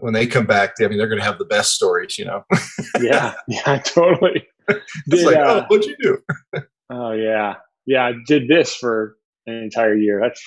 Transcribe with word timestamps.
when 0.00 0.14
they 0.14 0.26
come 0.26 0.46
back, 0.46 0.74
I 0.80 0.88
mean, 0.88 0.98
they're 0.98 1.08
going 1.08 1.20
to 1.20 1.24
have 1.24 1.38
the 1.38 1.44
best 1.44 1.74
stories, 1.74 2.18
you 2.18 2.24
know? 2.24 2.44
yeah. 3.00 3.34
Yeah, 3.46 3.78
totally. 3.78 4.46
it's 4.68 5.24
like, 5.24 5.36
uh, 5.36 5.62
oh, 5.62 5.64
what'd 5.68 5.86
you 5.86 5.96
do? 6.00 6.62
oh 6.90 7.12
yeah. 7.12 7.54
Yeah. 7.86 8.06
I 8.06 8.14
did 8.26 8.48
this 8.48 8.74
for 8.74 9.16
an 9.46 9.54
entire 9.54 9.94
year. 9.94 10.20
That's 10.22 10.42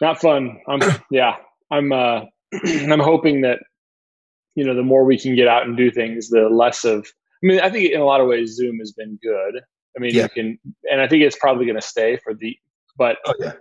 not 0.00 0.20
fun. 0.20 0.60
I'm, 0.68 0.80
yeah, 1.10 1.36
I'm, 1.70 1.92
uh, 1.92 2.22
I'm 2.64 3.00
hoping 3.00 3.42
that, 3.42 3.58
you 4.54 4.64
know, 4.64 4.74
the 4.74 4.82
more 4.82 5.04
we 5.04 5.18
can 5.18 5.34
get 5.34 5.48
out 5.48 5.66
and 5.66 5.76
do 5.76 5.90
things, 5.90 6.28
the 6.28 6.48
less 6.48 6.84
of, 6.84 7.06
I 7.06 7.46
mean, 7.46 7.60
I 7.60 7.70
think 7.70 7.90
in 7.90 8.00
a 8.00 8.04
lot 8.04 8.20
of 8.20 8.28
ways, 8.28 8.54
Zoom 8.54 8.78
has 8.78 8.92
been 8.92 9.18
good. 9.22 9.62
I 9.96 10.00
mean, 10.00 10.14
yeah. 10.14 10.24
you 10.24 10.28
can, 10.28 10.58
and 10.90 11.00
I 11.00 11.08
think 11.08 11.22
it's 11.22 11.38
probably 11.38 11.66
going 11.66 11.80
to 11.80 11.86
stay 11.86 12.18
for 12.22 12.34
the, 12.34 12.56
but, 12.96 13.16
oh, 13.26 13.34
yeah. 13.40 13.52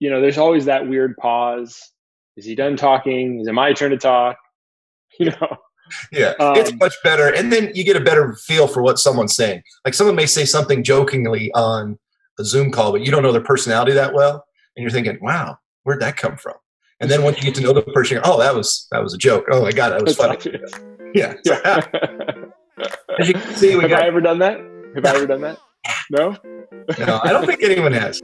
you 0.00 0.10
know, 0.10 0.20
there's 0.20 0.38
always 0.38 0.66
that 0.66 0.88
weird 0.88 1.16
pause. 1.16 1.93
Is 2.36 2.44
he 2.44 2.54
done 2.54 2.76
talking? 2.76 3.40
Is 3.40 3.46
it 3.46 3.52
my 3.52 3.72
turn 3.72 3.90
to 3.90 3.98
talk? 3.98 4.36
You 5.16 5.30
know, 5.30 5.58
yeah, 6.12 6.32
um, 6.40 6.56
it's 6.56 6.72
much 6.74 6.94
better. 7.02 7.32
And 7.32 7.52
then 7.52 7.70
you 7.74 7.84
get 7.84 7.96
a 7.96 8.00
better 8.00 8.34
feel 8.34 8.66
for 8.66 8.82
what 8.82 8.98
someone's 8.98 9.34
saying. 9.34 9.62
Like 9.84 9.94
someone 9.94 10.16
may 10.16 10.26
say 10.26 10.44
something 10.44 10.82
jokingly 10.82 11.52
on 11.54 11.98
a 12.38 12.44
Zoom 12.44 12.70
call, 12.70 12.92
but 12.92 13.02
you 13.02 13.10
don't 13.10 13.22
know 13.22 13.32
their 13.32 13.42
personality 13.42 13.92
that 13.92 14.14
well. 14.14 14.44
And 14.76 14.82
you're 14.82 14.90
thinking, 14.90 15.18
wow, 15.20 15.58
where'd 15.84 16.00
that 16.00 16.16
come 16.16 16.36
from? 16.36 16.54
And 17.00 17.10
then 17.10 17.22
once 17.22 17.38
you 17.38 17.44
get 17.44 17.54
to 17.56 17.60
know 17.60 17.72
the 17.72 17.82
person, 17.82 18.20
oh, 18.24 18.38
that 18.38 18.54
was 18.54 18.86
that 18.90 19.02
was 19.02 19.14
a 19.14 19.18
joke. 19.18 19.44
Oh 19.50 19.62
my 19.62 19.72
god, 19.72 19.90
that 19.90 20.04
was 20.04 20.16
funny. 20.16 20.38
Yeah. 21.14 21.34
yeah. 21.44 21.80
As 23.20 23.28
you 23.28 23.34
can 23.34 23.54
see, 23.54 23.76
we 23.76 23.82
Have 23.82 23.90
got, 23.90 24.02
I 24.02 24.08
ever 24.08 24.20
done 24.20 24.40
that? 24.40 24.58
Have 24.96 25.04
I 25.04 25.10
ever 25.10 25.28
done 25.28 25.42
that? 25.42 25.58
No. 26.10 26.36
no, 26.98 27.20
I 27.22 27.30
don't 27.30 27.46
think 27.46 27.62
anyone 27.62 27.92
has. 27.92 28.20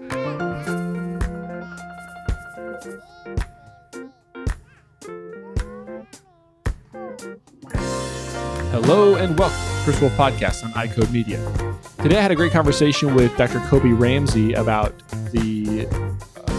Hello 8.83 9.15
and 9.15 9.39
welcome 9.39 9.59
to 9.59 9.85
First 9.85 10.01
World 10.01 10.15
Podcast 10.15 10.65
on 10.65 10.73
iCode 10.73 11.13
Media. 11.13 11.38
Today 12.02 12.16
I 12.16 12.23
had 12.23 12.30
a 12.30 12.35
great 12.35 12.51
conversation 12.51 13.15
with 13.15 13.37
Dr. 13.37 13.60
Kobe 13.68 13.91
Ramsey 13.91 14.54
about 14.54 14.99
the 15.32 15.87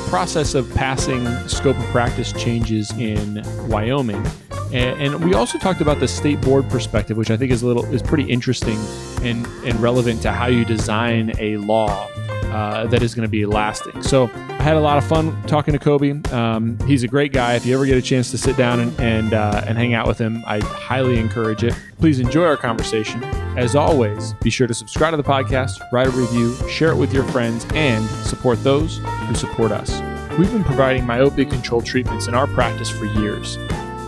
process 0.07 0.53
of 0.53 0.71
passing 0.75 1.25
scope 1.47 1.75
of 1.75 1.83
practice 1.85 2.31
changes 2.33 2.91
in 2.91 3.43
Wyoming. 3.67 4.23
And, 4.71 5.01
and, 5.01 5.25
we 5.25 5.33
also 5.33 5.57
talked 5.57 5.81
about 5.81 5.99
the 5.99 6.07
state 6.07 6.39
board 6.41 6.69
perspective, 6.69 7.17
which 7.17 7.31
I 7.31 7.37
think 7.37 7.51
is 7.51 7.63
a 7.63 7.67
little 7.67 7.85
is 7.91 8.03
pretty 8.03 8.29
interesting 8.31 8.77
and, 9.23 9.47
and 9.65 9.79
relevant 9.81 10.21
to 10.21 10.31
how 10.31 10.45
you 10.45 10.63
design 10.63 11.33
a 11.39 11.57
law 11.57 12.07
uh, 12.45 12.85
that 12.85 13.01
is 13.01 13.15
going 13.15 13.25
to 13.25 13.31
be 13.31 13.47
lasting. 13.47 14.03
So 14.03 14.27
I 14.61 14.63
had 14.63 14.77
a 14.77 14.79
lot 14.79 14.99
of 14.99 15.03
fun 15.03 15.41
talking 15.47 15.71
to 15.71 15.79
Kobe. 15.79 16.21
Um, 16.31 16.77
he's 16.85 17.01
a 17.01 17.07
great 17.07 17.33
guy. 17.33 17.55
If 17.55 17.65
you 17.65 17.73
ever 17.73 17.87
get 17.87 17.97
a 17.97 18.01
chance 18.01 18.29
to 18.29 18.37
sit 18.37 18.55
down 18.57 18.79
and 18.79 18.99
and, 18.99 19.33
uh, 19.33 19.63
and 19.65 19.75
hang 19.75 19.95
out 19.95 20.05
with 20.05 20.19
him, 20.19 20.43
I 20.45 20.59
highly 20.59 21.17
encourage 21.17 21.63
it. 21.63 21.73
Please 21.97 22.19
enjoy 22.19 22.45
our 22.45 22.57
conversation. 22.57 23.23
As 23.57 23.75
always, 23.75 24.33
be 24.33 24.51
sure 24.51 24.67
to 24.67 24.73
subscribe 24.75 25.13
to 25.13 25.17
the 25.17 25.23
podcast, 25.23 25.81
write 25.91 26.05
a 26.05 26.11
review, 26.11 26.53
share 26.69 26.91
it 26.91 26.95
with 26.95 27.11
your 27.11 27.23
friends, 27.23 27.65
and 27.73 28.07
support 28.07 28.63
those 28.63 28.99
who 28.99 29.33
support 29.33 29.71
us. 29.71 29.99
We've 30.37 30.51
been 30.51 30.63
providing 30.63 31.07
myopia 31.07 31.45
control 31.45 31.81
treatments 31.81 32.27
in 32.27 32.35
our 32.35 32.45
practice 32.45 32.91
for 32.91 33.05
years. 33.05 33.57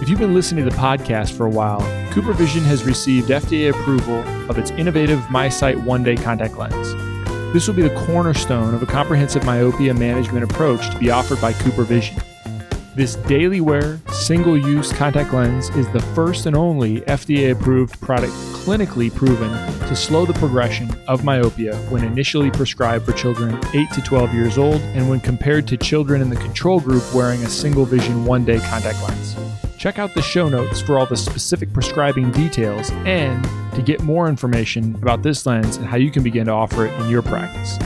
If 0.04 0.08
you've 0.08 0.20
been 0.20 0.36
listening 0.36 0.66
to 0.66 0.70
the 0.70 0.78
podcast 0.78 1.36
for 1.36 1.48
a 1.48 1.50
while, 1.50 1.82
CooperVision 2.12 2.62
has 2.66 2.84
received 2.84 3.30
FDA 3.30 3.72
approval 3.72 4.20
of 4.52 4.60
its 4.60 4.70
innovative 4.70 5.20
MiSight 5.32 5.84
one 5.84 6.04
day 6.04 6.16
contact 6.16 6.58
lens. 6.58 7.03
This 7.54 7.68
will 7.68 7.76
be 7.76 7.84
the 7.84 7.94
cornerstone 8.08 8.74
of 8.74 8.82
a 8.82 8.88
comprehensive 8.88 9.46
myopia 9.46 9.94
management 9.94 10.44
approach 10.44 10.90
to 10.90 10.98
be 10.98 11.12
offered 11.12 11.40
by 11.40 11.54
CooperVision. 11.54 12.20
This 12.96 13.16
daily 13.16 13.62
wear, 13.62 14.00
single 14.12 14.58
use 14.58 14.92
contact 14.92 15.32
lens 15.36 15.70
is 15.76 15.88
the 15.92 16.00
first 16.00 16.48
and 16.48 16.56
only 16.56 17.02
FDA 17.02 17.52
approved 17.52 18.02
product 18.02 18.34
clinically 18.34 19.14
proven 19.14 19.52
to 19.88 19.96
slow 19.96 20.26
the 20.26 20.34
progression 20.34 20.90
of 21.08 21.24
myopia 21.24 21.76
when 21.92 22.04
initially 22.04 22.50
prescribed 22.50 23.06
for 23.06 23.12
children 23.12 23.60
8 23.76 23.88
to 23.92 24.02
12 24.02 24.34
years 24.34 24.58
old 24.58 24.82
and 24.96 25.08
when 25.08 25.20
compared 25.20 25.68
to 25.68 25.78
children 25.78 26.24
in 26.24 26.32
the 26.32 26.36
control 26.38 26.80
group 26.80 27.04
wearing 27.14 27.44
a 27.44 27.50
single 27.50 27.86
vision 27.86 28.26
one 28.26 28.46
day 28.46 28.58
contact 28.62 29.00
lens. 29.04 29.36
Check 29.78 30.00
out 30.00 30.16
the 30.16 30.24
show 30.24 30.50
notes 30.50 30.82
for 30.82 30.98
all 30.98 31.06
the 31.06 31.18
specific 31.18 31.72
prescribing 31.72 32.32
details 32.32 32.90
and 33.06 33.46
to 33.76 33.82
get 33.82 34.02
more 34.02 34.28
information 34.28 34.96
about 34.96 35.24
this 35.24 35.46
lens 35.46 35.78
and 35.78 35.86
how 35.86 35.98
you 35.98 36.12
can 36.12 36.24
begin 36.24 36.46
to 36.46 36.52
offer 36.52 36.86
it 36.86 37.00
in 37.02 37.10
your 37.10 37.22
practice. 37.22 37.78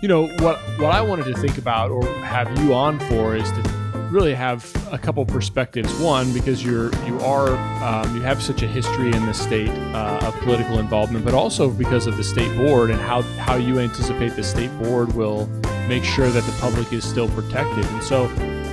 You 0.00 0.08
know, 0.08 0.26
what 0.38 0.58
what 0.78 0.92
I 0.92 1.00
wanted 1.00 1.26
to 1.26 1.34
think 1.34 1.58
about 1.58 1.90
or 1.90 2.04
have 2.24 2.58
you 2.58 2.74
on 2.74 2.98
for 3.08 3.36
is 3.36 3.50
to 3.52 3.82
really 4.12 4.34
have 4.34 4.70
a 4.92 4.98
couple 4.98 5.24
perspectives. 5.24 5.92
One, 5.94 6.32
because 6.32 6.62
you're 6.64 6.94
you 7.04 7.18
are 7.20 7.50
um, 7.82 8.14
you 8.14 8.22
have 8.22 8.42
such 8.42 8.62
a 8.62 8.66
history 8.66 9.10
in 9.12 9.26
the 9.26 9.32
state 9.32 9.70
uh, 9.70 10.20
of 10.22 10.34
political 10.40 10.78
involvement, 10.78 11.24
but 11.24 11.34
also 11.34 11.70
because 11.70 12.06
of 12.06 12.16
the 12.16 12.24
state 12.24 12.54
board 12.56 12.90
and 12.90 13.00
how 13.00 13.22
how 13.22 13.56
you 13.56 13.78
anticipate 13.78 14.36
the 14.36 14.42
state 14.42 14.70
board 14.82 15.14
will 15.14 15.46
make 15.88 16.04
sure 16.04 16.28
that 16.30 16.44
the 16.44 16.52
public 16.60 16.92
is 16.92 17.08
still 17.08 17.28
protected. 17.30 17.84
And 17.86 18.02
so, 18.02 18.28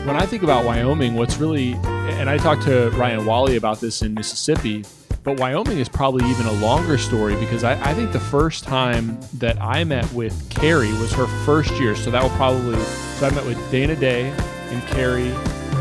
when 0.05 0.15
I 0.15 0.25
think 0.25 0.43
about 0.43 0.65
Wyoming, 0.65 1.15
what's 1.15 1.37
really 1.37 1.73
and 2.19 2.29
I 2.29 2.37
talked 2.37 2.63
to 2.63 2.89
Ryan 2.91 3.25
Wally 3.25 3.55
about 3.55 3.79
this 3.79 4.01
in 4.01 4.13
Mississippi, 4.13 4.83
but 5.29 5.39
Wyoming 5.39 5.77
is 5.77 5.87
probably 5.87 6.27
even 6.27 6.47
a 6.47 6.51
longer 6.53 6.97
story 6.97 7.35
because 7.35 7.63
I, 7.63 7.73
I, 7.87 7.93
think 7.93 8.13
the 8.13 8.19
first 8.19 8.63
time 8.63 9.19
that 9.35 9.61
I 9.61 9.83
met 9.83 10.11
with 10.11 10.49
Carrie 10.49 10.91
was 10.93 11.11
her 11.11 11.27
first 11.45 11.69
year. 11.79 11.95
So 11.95 12.09
that 12.09 12.23
will 12.23 12.31
probably, 12.31 12.79
so 12.79 13.27
I 13.27 13.29
met 13.29 13.45
with 13.45 13.59
Dana 13.69 13.95
Day 13.95 14.31
and 14.31 14.81
Carrie 14.87 15.31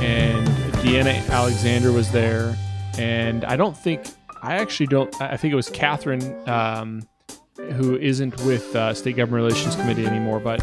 and 0.04 0.46
Deanna 0.82 1.26
Alexander 1.30 1.92
was 1.92 2.12
there. 2.12 2.58
And 2.98 3.42
I 3.46 3.56
don't 3.56 3.74
think, 3.74 4.04
I 4.42 4.56
actually 4.56 4.88
don't, 4.88 5.18
I 5.18 5.38
think 5.38 5.52
it 5.52 5.56
was 5.56 5.70
Catherine 5.70 6.46
um, 6.46 7.08
who 7.56 7.96
isn't 7.96 8.36
with 8.44 8.76
uh, 8.76 8.92
State 8.92 9.16
Government 9.16 9.42
Relations 9.44 9.76
Committee 9.76 10.04
anymore, 10.04 10.40
but, 10.40 10.60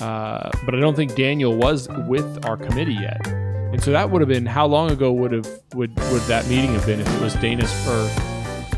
uh, 0.00 0.50
but 0.64 0.74
I 0.74 0.80
don't 0.80 0.96
think 0.96 1.14
Daniel 1.14 1.56
was 1.56 1.88
with 2.08 2.44
our 2.44 2.56
committee 2.56 2.94
yet. 2.94 3.43
And 3.74 3.82
so 3.82 3.90
that 3.90 4.08
would 4.08 4.20
have 4.22 4.28
been 4.28 4.46
how 4.46 4.66
long 4.66 4.92
ago 4.92 5.12
would 5.12 5.32
have 5.32 5.48
would 5.74 5.90
would 6.12 6.22
that 6.22 6.46
meeting 6.46 6.74
have 6.74 6.86
been 6.86 7.00
if 7.00 7.12
it 7.12 7.20
was 7.20 7.34
Dana's 7.34 7.72
or 7.88 8.08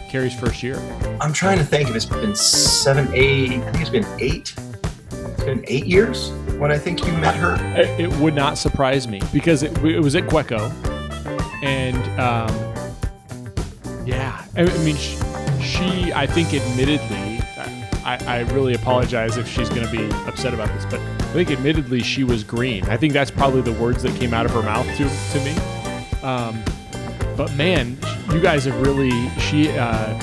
Carrie's 0.09 0.35
first 0.35 0.63
year? 0.63 0.79
I'm 1.21 1.35
trying 1.35 1.59
to 1.59 1.65
think 1.65 1.91
if 1.91 1.95
it's 1.95 2.07
been 2.07 2.35
seven, 2.35 3.07
eight. 3.13 3.61
I 3.61 3.73
think 3.73 3.83
it's 3.83 3.91
been 3.91 4.07
eight. 4.19 4.55
It's 5.13 5.45
been 5.45 5.63
eight 5.69 5.85
years 5.85 6.31
when 6.57 6.73
I 6.73 6.79
think 6.79 7.07
you 7.07 7.13
met 7.13 7.37
her. 7.37 7.57
It, 7.77 8.11
would 8.21 8.35
not 8.35 8.57
surprise 8.57 9.07
me 9.07 9.21
because 9.35 9.63
it, 9.63 9.77
it 9.85 10.01
was 10.01 10.17
at 10.17 10.23
Queco, 10.29 10.73
and 11.63 11.99
um, 12.19 14.07
yeah, 14.07 14.47
I, 14.57 14.63
I 14.63 14.79
mean 14.79 14.97
she, 14.97 15.19
she, 15.61 16.11
I 16.15 16.27
think 16.27 16.55
admittedly, 16.55 17.36
I, 18.07 18.25
I 18.25 18.41
really 18.53 18.75
apologize 18.75 19.37
if 19.37 19.49
she's 19.49 19.69
going 19.69 19.85
to 19.85 19.91
be 19.91 20.09
upset 20.29 20.55
about 20.55 20.69
this, 20.69 20.87
but 20.87 21.01
I 21.01 21.33
think 21.33 21.51
admittedly 21.51 22.05
she 22.05 22.23
was 22.23 22.45
green. 22.45 22.85
I 22.85 22.97
think 22.97 23.13
that's 23.13 23.33
probably 23.33 23.63
the 23.63 23.73
words 23.73 24.01
that 24.05 24.15
came 24.15 24.33
out 24.33 24.47
of 24.47 24.53
her 24.53 24.63
mouth 24.63 24.87
to 24.97 25.09
to 25.33 25.45
me. 25.45 25.57
Um, 26.23 26.63
but 27.37 27.53
man, 27.57 27.99
you 28.33 28.41
guys 28.41 28.65
have 28.67 28.81
really 28.81 29.29
she 29.41 29.71
uh, 29.71 30.15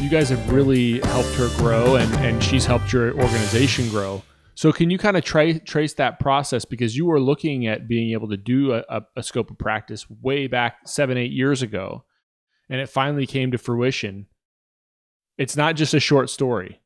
you 0.00 0.10
guys 0.10 0.28
have 0.30 0.52
really 0.52 0.98
helped 1.02 1.32
her 1.34 1.48
grow, 1.58 1.94
and 1.94 2.12
and 2.16 2.42
she's 2.42 2.66
helped 2.66 2.92
your 2.92 3.12
organization 3.12 3.88
grow. 3.90 4.20
So 4.56 4.72
can 4.72 4.90
you 4.90 4.98
kind 4.98 5.16
of 5.16 5.22
tra- 5.22 5.60
trace 5.60 5.94
that 5.94 6.18
process 6.18 6.64
because 6.64 6.96
you 6.96 7.06
were 7.06 7.20
looking 7.20 7.68
at 7.68 7.86
being 7.86 8.10
able 8.10 8.28
to 8.30 8.36
do 8.36 8.72
a, 8.72 8.82
a, 8.88 9.02
a 9.18 9.22
scope 9.22 9.52
of 9.52 9.58
practice 9.58 10.04
way 10.10 10.48
back 10.48 10.78
seven 10.84 11.16
eight 11.16 11.30
years 11.30 11.62
ago, 11.62 12.04
and 12.68 12.80
it 12.80 12.88
finally 12.88 13.24
came 13.24 13.52
to 13.52 13.58
fruition. 13.58 14.26
It's 15.36 15.56
not 15.56 15.76
just 15.76 15.94
a 15.94 16.00
short 16.00 16.28
story. 16.28 16.80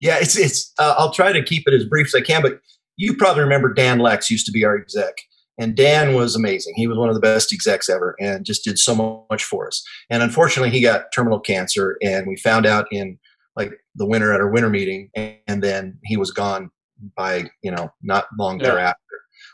Yeah, 0.00 0.18
it's 0.20 0.36
it's. 0.36 0.72
Uh, 0.78 0.94
I'll 0.96 1.12
try 1.12 1.32
to 1.32 1.42
keep 1.42 1.64
it 1.66 1.74
as 1.74 1.84
brief 1.84 2.08
as 2.08 2.14
I 2.14 2.20
can, 2.20 2.42
but 2.42 2.60
you 2.96 3.16
probably 3.16 3.42
remember 3.42 3.72
Dan 3.72 3.98
Lex 3.98 4.30
used 4.30 4.46
to 4.46 4.52
be 4.52 4.64
our 4.64 4.76
exec. 4.76 5.14
And 5.60 5.74
Dan 5.74 6.14
was 6.14 6.36
amazing. 6.36 6.74
He 6.76 6.86
was 6.86 6.98
one 6.98 7.08
of 7.08 7.16
the 7.16 7.20
best 7.20 7.52
execs 7.52 7.88
ever 7.88 8.14
and 8.20 8.44
just 8.44 8.62
did 8.62 8.78
so 8.78 9.26
much 9.28 9.42
for 9.42 9.66
us. 9.66 9.82
And 10.08 10.22
unfortunately, 10.22 10.70
he 10.70 10.80
got 10.80 11.12
terminal 11.12 11.40
cancer. 11.40 11.96
And 12.00 12.28
we 12.28 12.36
found 12.36 12.64
out 12.64 12.86
in 12.92 13.18
like 13.56 13.72
the 13.96 14.06
winter 14.06 14.32
at 14.32 14.40
our 14.40 14.48
winter 14.48 14.70
meeting. 14.70 15.10
And 15.16 15.62
then 15.62 15.98
he 16.04 16.16
was 16.16 16.30
gone 16.30 16.70
by, 17.16 17.50
you 17.62 17.72
know, 17.72 17.90
not 18.02 18.26
long 18.38 18.60
yeah. 18.60 18.66
thereafter. 18.66 18.98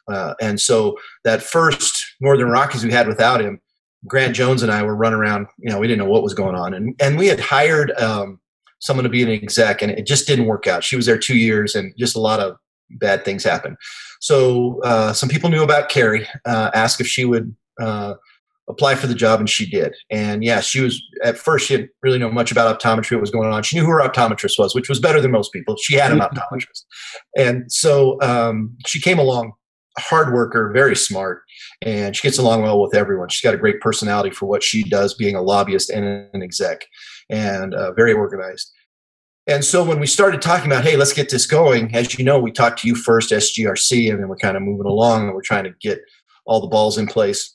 Uh, 0.07 0.35
and 0.43 0.61
so 0.61 0.99
that 1.25 1.43
first 1.43 1.97
Northern 2.21 2.51
Rockies 2.51 2.85
we 2.85 2.93
had 2.93 3.09
without 3.09 3.41
him, 3.41 3.59
Grant 4.07 4.37
Jones 4.37 4.63
and 4.63 4.71
I 4.71 4.83
were 4.83 4.95
running 4.95 5.19
around, 5.19 5.47
you 5.59 5.71
know, 5.71 5.79
we 5.79 5.87
didn't 5.87 6.05
know 6.05 6.11
what 6.11 6.23
was 6.23 6.35
going 6.35 6.55
on. 6.55 6.75
And, 6.75 6.95
and 7.01 7.17
we 7.17 7.29
had 7.29 7.41
hired 7.41 7.91
um, 7.93 8.41
someone 8.85 9.05
to 9.05 9.11
be 9.11 9.23
an 9.23 9.31
exec 9.31 9.83
and 9.83 9.91
it 9.91 10.07
just 10.07 10.27
didn't 10.27 10.47
work 10.47 10.67
out. 10.67 10.85
She 10.85 10.97
was 10.97 11.07
there 11.07 11.19
two 11.19 11.37
years 11.37 11.75
and 11.75 11.93
just 11.99 12.17
a 12.17 12.21
lot 12.21 12.39
of 12.39 12.57
bad 12.91 13.25
things 13.25 13.43
happened. 13.43 13.77
So 14.21 14.81
uh, 14.85 15.13
some 15.13 15.29
people 15.29 15.51
knew 15.51 15.63
about 15.63 15.89
Carrie, 15.89 16.27
uh, 16.45 16.71
asked 16.75 17.01
if 17.01 17.07
she 17.07 17.25
would 17.25 17.55
uh, 17.81 18.15
apply 18.69 18.95
for 18.95 19.07
the 19.07 19.15
job, 19.15 19.41
and 19.41 19.49
she 19.49 19.69
did. 19.69 19.95
And 20.11 20.45
yeah, 20.45 20.61
she 20.61 20.81
was 20.81 21.03
at 21.23 21.39
first 21.39 21.67
she 21.67 21.77
didn't 21.77 21.91
really 22.03 22.19
know 22.19 22.31
much 22.31 22.53
about 22.53 22.79
optometry, 22.79 23.13
what 23.13 23.21
was 23.21 23.31
going 23.31 23.53
on. 23.53 23.63
She 23.63 23.77
knew 23.77 23.85
who 23.85 23.91
her 23.91 24.07
optometrist 24.07 24.59
was, 24.59 24.75
which 24.75 24.89
was 24.89 25.01
better 25.01 25.21
than 25.21 25.31
most 25.31 25.53
people. 25.53 25.77
She 25.77 25.97
had 25.97 26.13
an 26.13 26.21
optometrist, 26.21 26.85
and 27.37 27.71
so 27.71 28.21
um, 28.23 28.77
she 28.87 29.01
came 29.01 29.19
along. 29.19 29.53
hard 29.99 30.33
worker, 30.33 30.73
very 30.73 30.97
smart, 30.97 31.43
and 31.83 32.17
she 32.17 32.23
gets 32.27 32.39
along 32.39 32.63
well 32.63 32.81
with 32.81 32.95
everyone. 32.95 33.29
She's 33.29 33.47
got 33.47 33.55
a 33.55 33.59
great 33.59 33.81
personality 33.81 34.31
for 34.31 34.47
what 34.47 34.63
she 34.63 34.83
does, 34.83 35.15
being 35.15 35.37
a 35.37 35.43
lobbyist 35.43 35.91
and 35.91 36.05
an 36.33 36.43
exec, 36.43 36.87
and 37.31 37.75
uh, 37.75 37.93
very 37.93 38.13
organized. 38.13 38.71
And 39.47 39.65
so 39.65 39.85
when 39.85 40.01
we 40.01 40.07
started 40.07 40.41
talking 40.41 40.71
about, 40.71 40.85
hey, 40.85 40.97
let's 40.97 41.13
get 41.13 41.29
this 41.29 41.47
going, 41.47 41.95
as 41.95 42.19
you 42.19 42.25
know, 42.25 42.39
we 42.39 42.51
talked 42.51 42.81
to 42.81 42.89
you 42.89 42.95
first, 42.95 43.31
SGRC, 43.31 44.11
and 44.11 44.21
then 44.21 44.29
we're 44.29 44.37
kind 44.37 44.57
of 44.57 44.63
moving 44.63 44.87
along 44.87 45.27
and 45.27 45.35
we're 45.35 45.43
trying 45.43 45.65
to 45.65 45.75
get 45.83 46.01
all 46.47 46.61
the 46.61 46.67
balls 46.67 46.97
in 46.97 47.07
place. 47.07 47.55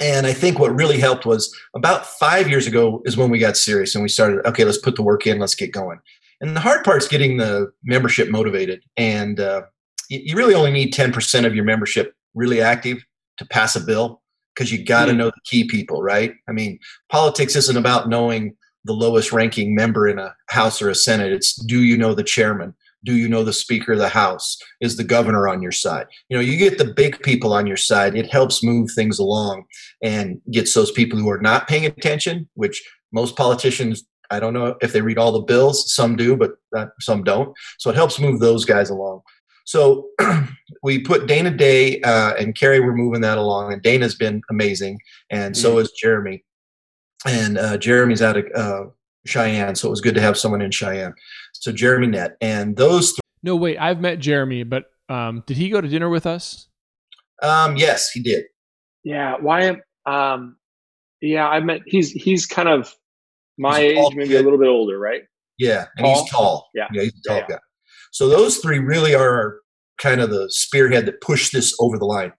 And 0.00 0.26
I 0.26 0.32
think 0.32 0.58
what 0.58 0.74
really 0.74 0.98
helped 0.98 1.26
was 1.26 1.54
about 1.74 2.06
five 2.06 2.48
years 2.48 2.66
ago 2.66 3.02
is 3.04 3.16
when 3.16 3.30
we 3.30 3.38
got 3.38 3.56
serious 3.56 3.94
and 3.94 4.02
we 4.02 4.08
started, 4.08 4.46
okay, 4.46 4.64
let's 4.64 4.78
put 4.78 4.96
the 4.96 5.02
work 5.02 5.26
in, 5.26 5.38
let's 5.38 5.54
get 5.54 5.72
going. 5.72 5.98
And 6.40 6.56
the 6.56 6.60
hard 6.60 6.84
part 6.84 7.02
is 7.02 7.08
getting 7.08 7.36
the 7.36 7.70
membership 7.82 8.30
motivated. 8.30 8.82
And 8.96 9.40
uh, 9.40 9.62
you 10.08 10.36
really 10.36 10.54
only 10.54 10.70
need 10.70 10.94
10% 10.94 11.44
of 11.44 11.54
your 11.54 11.64
membership 11.64 12.14
really 12.34 12.62
active 12.62 13.04
to 13.38 13.44
pass 13.46 13.76
a 13.76 13.80
bill 13.80 14.22
because 14.58 14.72
you 14.72 14.84
got 14.84 15.04
to 15.04 15.12
mm. 15.12 15.18
know 15.18 15.26
the 15.26 15.40
key 15.44 15.64
people, 15.64 16.02
right? 16.02 16.34
I 16.48 16.52
mean, 16.52 16.80
politics 17.10 17.54
isn't 17.54 17.76
about 17.76 18.08
knowing 18.08 18.56
the 18.84 18.92
lowest 18.92 19.32
ranking 19.32 19.74
member 19.74 20.08
in 20.08 20.18
a 20.18 20.34
House 20.48 20.82
or 20.82 20.88
a 20.88 20.94
Senate. 20.94 21.32
It's 21.32 21.54
do 21.54 21.82
you 21.82 21.96
know 21.96 22.14
the 22.14 22.24
chairman? 22.24 22.74
Do 23.04 23.14
you 23.14 23.28
know 23.28 23.44
the 23.44 23.52
Speaker 23.52 23.92
of 23.92 23.98
the 23.98 24.08
House? 24.08 24.56
Is 24.80 24.96
the 24.96 25.04
governor 25.04 25.46
on 25.46 25.62
your 25.62 25.70
side? 25.70 26.06
You 26.28 26.36
know, 26.36 26.42
you 26.42 26.56
get 26.56 26.78
the 26.78 26.92
big 26.92 27.20
people 27.22 27.52
on 27.52 27.68
your 27.68 27.76
side. 27.76 28.16
It 28.16 28.32
helps 28.32 28.64
move 28.64 28.90
things 28.90 29.20
along 29.20 29.64
and 30.02 30.40
gets 30.50 30.74
those 30.74 30.90
people 30.90 31.18
who 31.18 31.30
are 31.30 31.40
not 31.40 31.68
paying 31.68 31.86
attention, 31.86 32.48
which 32.54 32.82
most 33.12 33.36
politicians 33.36 34.04
I 34.30 34.40
don't 34.40 34.52
know 34.52 34.76
if 34.82 34.92
they 34.92 35.00
read 35.00 35.16
all 35.16 35.32
the 35.32 35.40
bills. 35.40 35.94
Some 35.94 36.16
do, 36.16 36.36
but 36.36 36.56
some 37.00 37.24
don't. 37.24 37.56
So 37.78 37.88
it 37.88 37.96
helps 37.96 38.18
move 38.18 38.40
those 38.40 38.64
guys 38.64 38.90
along. 38.90 39.22
So 39.68 40.08
we 40.82 40.98
put 40.98 41.26
Dana 41.26 41.50
Day 41.50 42.00
uh, 42.00 42.32
and 42.36 42.54
Carrie 42.54 42.80
were 42.80 42.96
moving 42.96 43.20
that 43.20 43.36
along, 43.36 43.70
and 43.70 43.82
Dana's 43.82 44.14
been 44.14 44.40
amazing, 44.48 44.98
and 45.28 45.54
so 45.54 45.74
mm. 45.74 45.82
is 45.82 45.92
Jeremy. 45.92 46.42
And 47.26 47.58
uh, 47.58 47.76
Jeremy's 47.76 48.22
out 48.22 48.38
of 48.38 48.46
uh, 48.54 48.84
Cheyenne, 49.26 49.74
so 49.74 49.88
it 49.88 49.90
was 49.90 50.00
good 50.00 50.14
to 50.14 50.22
have 50.22 50.38
someone 50.38 50.62
in 50.62 50.70
Cheyenne. 50.70 51.12
So 51.52 51.70
Jeremy 51.70 52.06
Net 52.06 52.38
and 52.40 52.78
those. 52.78 53.12
Th- 53.12 53.20
no, 53.42 53.56
wait, 53.56 53.76
I've 53.76 54.00
met 54.00 54.20
Jeremy, 54.20 54.62
but 54.62 54.86
um, 55.10 55.42
did 55.44 55.58
he 55.58 55.68
go 55.68 55.82
to 55.82 55.88
dinner 55.88 56.08
with 56.08 56.24
us? 56.24 56.68
Um, 57.42 57.76
yes, 57.76 58.10
he 58.10 58.22
did. 58.22 58.46
Yeah, 59.04 59.34
why? 59.38 59.82
Um, 60.06 60.56
yeah, 61.20 61.46
I 61.46 61.60
met. 61.60 61.82
He's 61.84 62.10
he's 62.12 62.46
kind 62.46 62.70
of 62.70 62.90
my 63.58 63.82
he's 63.82 63.98
age, 63.98 64.14
maybe 64.14 64.30
kid. 64.30 64.40
a 64.40 64.44
little 64.44 64.58
bit 64.58 64.68
older, 64.68 64.98
right? 64.98 65.24
Yeah, 65.58 65.88
and 65.98 66.06
tall? 66.06 66.22
he's 66.22 66.30
tall. 66.30 66.70
Yeah, 66.74 66.88
yeah, 66.90 67.02
he's 67.02 67.12
a 67.12 67.28
tall 67.28 67.36
yeah, 67.36 67.46
guy. 67.48 67.58
So 68.12 68.28
those 68.28 68.58
three 68.58 68.78
really 68.78 69.14
are 69.14 69.58
kind 69.98 70.20
of 70.20 70.30
the 70.30 70.46
spearhead 70.50 71.06
that 71.06 71.20
pushed 71.20 71.52
this 71.52 71.74
over 71.80 71.98
the 71.98 72.04
line. 72.04 72.32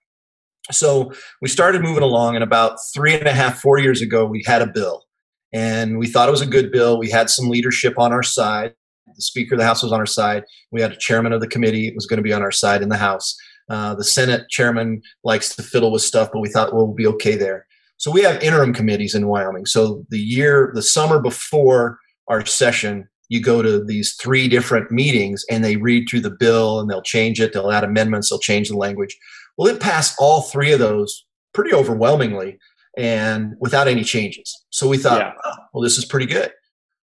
So 0.70 1.12
we 1.42 1.48
started 1.48 1.82
moving 1.82 2.02
along, 2.02 2.34
and 2.34 2.44
about 2.44 2.78
three 2.94 3.14
and 3.14 3.26
a 3.26 3.32
half, 3.32 3.60
four 3.60 3.78
years 3.78 4.00
ago, 4.00 4.24
we 4.24 4.42
had 4.46 4.62
a 4.62 4.66
bill, 4.66 5.04
and 5.52 5.98
we 5.98 6.06
thought 6.06 6.28
it 6.28 6.32
was 6.32 6.42
a 6.42 6.46
good 6.46 6.70
bill. 6.70 6.98
We 6.98 7.10
had 7.10 7.28
some 7.28 7.48
leadership 7.48 7.98
on 7.98 8.12
our 8.12 8.22
side. 8.22 8.74
The 9.06 9.22
Speaker 9.22 9.54
of 9.54 9.58
the 9.58 9.64
House 9.64 9.82
was 9.82 9.92
on 9.92 9.98
our 9.98 10.06
side. 10.06 10.44
We 10.70 10.80
had 10.80 10.92
a 10.92 10.96
chairman 10.96 11.32
of 11.32 11.40
the 11.40 11.48
committee; 11.48 11.88
it 11.88 11.94
was 11.94 12.06
going 12.06 12.18
to 12.18 12.22
be 12.22 12.32
on 12.32 12.42
our 12.42 12.52
side 12.52 12.82
in 12.82 12.88
the 12.88 12.96
House. 12.96 13.36
Uh, 13.68 13.94
the 13.94 14.04
Senate 14.04 14.48
chairman 14.48 15.00
likes 15.24 15.54
to 15.54 15.62
fiddle 15.62 15.92
with 15.92 16.02
stuff, 16.02 16.30
but 16.32 16.40
we 16.40 16.48
thought 16.48 16.72
well, 16.72 16.86
we'll 16.86 16.94
be 16.94 17.06
okay 17.06 17.36
there. 17.36 17.66
So 17.96 18.10
we 18.10 18.22
have 18.22 18.42
interim 18.42 18.72
committees 18.72 19.14
in 19.14 19.28
Wyoming. 19.28 19.66
So 19.66 20.04
the 20.08 20.18
year, 20.18 20.72
the 20.74 20.82
summer 20.82 21.20
before 21.20 21.98
our 22.28 22.44
session, 22.46 23.08
you 23.30 23.40
go 23.40 23.62
to 23.62 23.82
these 23.82 24.14
three 24.14 24.48
different 24.48 24.90
meetings 24.90 25.44
and 25.48 25.64
they 25.64 25.76
read 25.76 26.06
through 26.08 26.20
the 26.20 26.30
bill 26.30 26.80
and 26.80 26.90
they'll 26.90 27.00
change 27.00 27.40
it, 27.40 27.52
they'll 27.52 27.70
add 27.70 27.84
amendments, 27.84 28.28
they'll 28.28 28.40
change 28.40 28.68
the 28.68 28.76
language. 28.76 29.16
Well, 29.56 29.68
it 29.68 29.80
passed 29.80 30.16
all 30.18 30.42
three 30.42 30.72
of 30.72 30.80
those 30.80 31.24
pretty 31.54 31.72
overwhelmingly 31.72 32.58
and 32.98 33.54
without 33.60 33.86
any 33.86 34.02
changes. 34.02 34.64
So 34.70 34.88
we 34.88 34.98
thought, 34.98 35.20
yeah. 35.20 35.32
oh, 35.44 35.54
well, 35.72 35.82
this 35.82 35.96
is 35.96 36.04
pretty 36.04 36.26
good. 36.26 36.52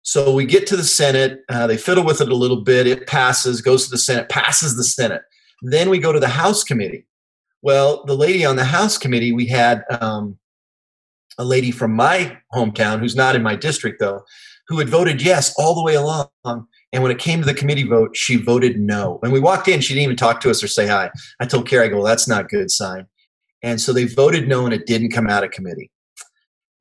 So 0.01 0.33
we 0.33 0.45
get 0.45 0.65
to 0.67 0.75
the 0.75 0.83
Senate, 0.83 1.41
uh, 1.47 1.67
they 1.67 1.77
fiddle 1.77 2.03
with 2.03 2.21
it 2.21 2.29
a 2.29 2.35
little 2.35 2.61
bit, 2.63 2.87
it 2.87 3.05
passes, 3.05 3.61
goes 3.61 3.85
to 3.85 3.91
the 3.91 3.97
Senate, 3.97 4.27
passes 4.27 4.75
the 4.75 4.83
Senate. 4.83 5.21
Then 5.61 5.91
we 5.91 5.99
go 5.99 6.11
to 6.11 6.19
the 6.19 6.27
House 6.27 6.63
committee. 6.63 7.05
Well, 7.61 8.03
the 8.05 8.15
lady 8.15 8.43
on 8.45 8.55
the 8.55 8.65
House 8.65 8.97
committee, 8.97 9.31
we 9.31 9.45
had 9.45 9.83
um, 10.01 10.39
a 11.37 11.45
lady 11.45 11.69
from 11.69 11.93
my 11.93 12.37
hometown 12.51 12.99
who's 12.99 13.15
not 13.15 13.35
in 13.35 13.43
my 13.43 13.55
district 13.55 13.99
though 13.99 14.23
who 14.67 14.79
had 14.79 14.89
voted 14.89 15.21
yes 15.21 15.53
all 15.57 15.75
the 15.75 15.83
way 15.83 15.95
along. 15.95 16.27
And 16.43 17.03
when 17.03 17.11
it 17.11 17.19
came 17.19 17.39
to 17.39 17.45
the 17.45 17.53
committee 17.53 17.83
vote, 17.83 18.15
she 18.15 18.37
voted 18.37 18.79
no. 18.79 19.17
When 19.19 19.31
we 19.31 19.39
walked 19.39 19.67
in, 19.67 19.81
she 19.81 19.93
didn't 19.93 20.05
even 20.05 20.15
talk 20.15 20.41
to 20.41 20.49
us 20.49 20.63
or 20.63 20.67
say 20.67 20.87
hi. 20.87 21.11
I 21.39 21.45
told 21.45 21.67
Carrie, 21.67 21.85
I 21.85 21.89
go, 21.89 21.97
well, 21.97 22.05
that's 22.05 22.27
not 22.27 22.49
good 22.49 22.71
sign. 22.71 23.05
And 23.61 23.79
so 23.81 23.93
they 23.93 24.05
voted 24.05 24.47
no, 24.47 24.65
and 24.65 24.73
it 24.73 24.85
didn't 24.85 25.11
come 25.11 25.27
out 25.27 25.43
of 25.43 25.51
committee. 25.51 25.91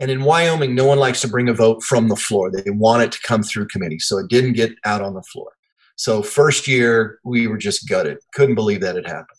And 0.00 0.10
in 0.10 0.25
Wyoming, 0.25 0.75
no 0.75 0.84
one 0.84 0.98
likes 0.98 1.20
to 1.22 1.28
bring 1.28 1.48
a 1.48 1.54
vote 1.54 1.82
from 1.82 2.08
the 2.08 2.16
floor. 2.16 2.50
They 2.50 2.70
want 2.70 3.02
it 3.02 3.12
to 3.12 3.20
come 3.22 3.42
through 3.42 3.69
committee. 3.69 3.98
So 3.98 4.19
it 4.19 4.28
didn't 4.28 4.54
get 4.54 4.72
out 4.84 5.02
on 5.02 5.14
the 5.14 5.22
floor. 5.22 5.52
So 5.96 6.22
first 6.22 6.66
year, 6.66 7.20
we 7.25 7.46
were 7.46 7.56
just 7.56 7.88
gutted. 7.88 8.19
Couldn't 8.34 8.56
believe 8.56 8.81
that 8.81 8.96
had 8.96 9.06
happened. 9.06 9.38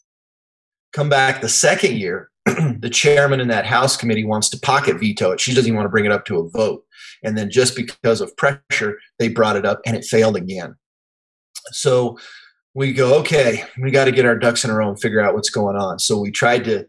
Come 0.94 1.09
back 1.09 1.42
the 1.42 1.50
second 1.50 1.97
year, 1.97 2.30
the 2.45 2.89
chairman 2.92 3.42
in 3.42 3.50
that 3.50 3.65
House 3.65 3.97
committee 3.97 4.24
wants 4.24 4.50
to 4.50 4.59
pocket 4.59 4.97
veto 4.97 5.31
it. 5.31 5.42
She 5.42 5.53
doesn't 5.53 5.68
even 5.68 5.75
want 5.75 5.86
to 5.86 5.92
bring 5.92 6.06
it 6.06 6.12
up 6.12 6.25
to 6.25 6.39
a 6.39 6.50
vote. 6.50 6.84
And 7.25 7.38
then 7.38 7.50
just 7.50 7.75
because 7.75 8.22
of 8.22 8.36
pressure, 8.38 9.00
they 9.19 9.27
brought 9.27 9.56
it 9.56 9.66
up 9.66 9.81
and 9.86 9.95
it 9.95 10.06
failed 10.06 10.36
again. 10.36 10.75
So 11.72 12.18
we 12.74 12.94
go, 12.94 13.18
okay, 13.19 13.63
we 13.81 13.92
got 13.92 14.06
to 14.06 14.12
get 14.12 14.25
our 14.25 14.38
ducks 14.38 14.63
in 14.63 14.69
a 14.69 14.75
row 14.75 14.89
and 14.89 15.00
figure 15.00 15.22
out 15.22 15.33
what's 15.33 15.50
going 15.50 15.75
on. 15.75 16.00
So 16.00 16.19
we 16.19 16.30
tried 16.30 16.63
to 16.66 16.86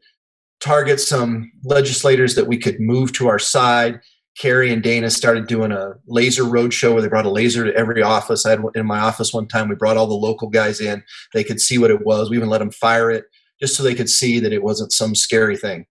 target 0.61 1.01
some 1.01 1.51
legislators 1.65 2.35
that 2.35 2.47
we 2.47 2.59
could 2.59 2.81
move 2.81 3.13
to 3.15 3.29
our 3.29 3.39
side. 3.39 4.01
Carrie 4.39 4.73
and 4.73 4.83
Dana 4.83 5.09
started 5.11 5.47
doing 5.47 5.73
a 5.73 5.95
laser 6.07 6.45
road 6.45 6.75
show 6.75 6.93
where 6.93 7.01
they 7.01 7.09
brought 7.09 7.25
a 7.25 7.31
laser 7.31 7.65
to 7.65 7.75
every 7.75 8.03
office. 8.03 8.45
I 8.45 8.51
had 8.51 8.63
in 8.75 8.85
my 8.85 8.99
office 8.99 9.33
one 9.33 9.49
time. 9.49 9.69
We 9.69 9.77
brought 9.77 9.97
all 9.97 10.07
the 10.07 10.15
local 10.15 10.49
guys 10.49 10.81
in. 10.81 11.03
They 11.33 11.45
could 11.45 11.61
see 11.61 11.79
what 11.79 11.91
it 11.91 12.05
was. 12.05 12.29
We 12.29 12.37
even 12.37 12.51
let 12.51 12.59
them 12.59 12.71
fire 12.71 13.11
it 13.11 13.25
just 13.61 13.77
so 13.77 13.83
they 13.83 13.95
could 13.95 14.11
see 14.11 14.39
that 14.41 14.53
it 14.53 14.63
wasn't 14.63 14.93
some 14.93 15.15
scary 15.15 15.57
thing. 15.57 15.87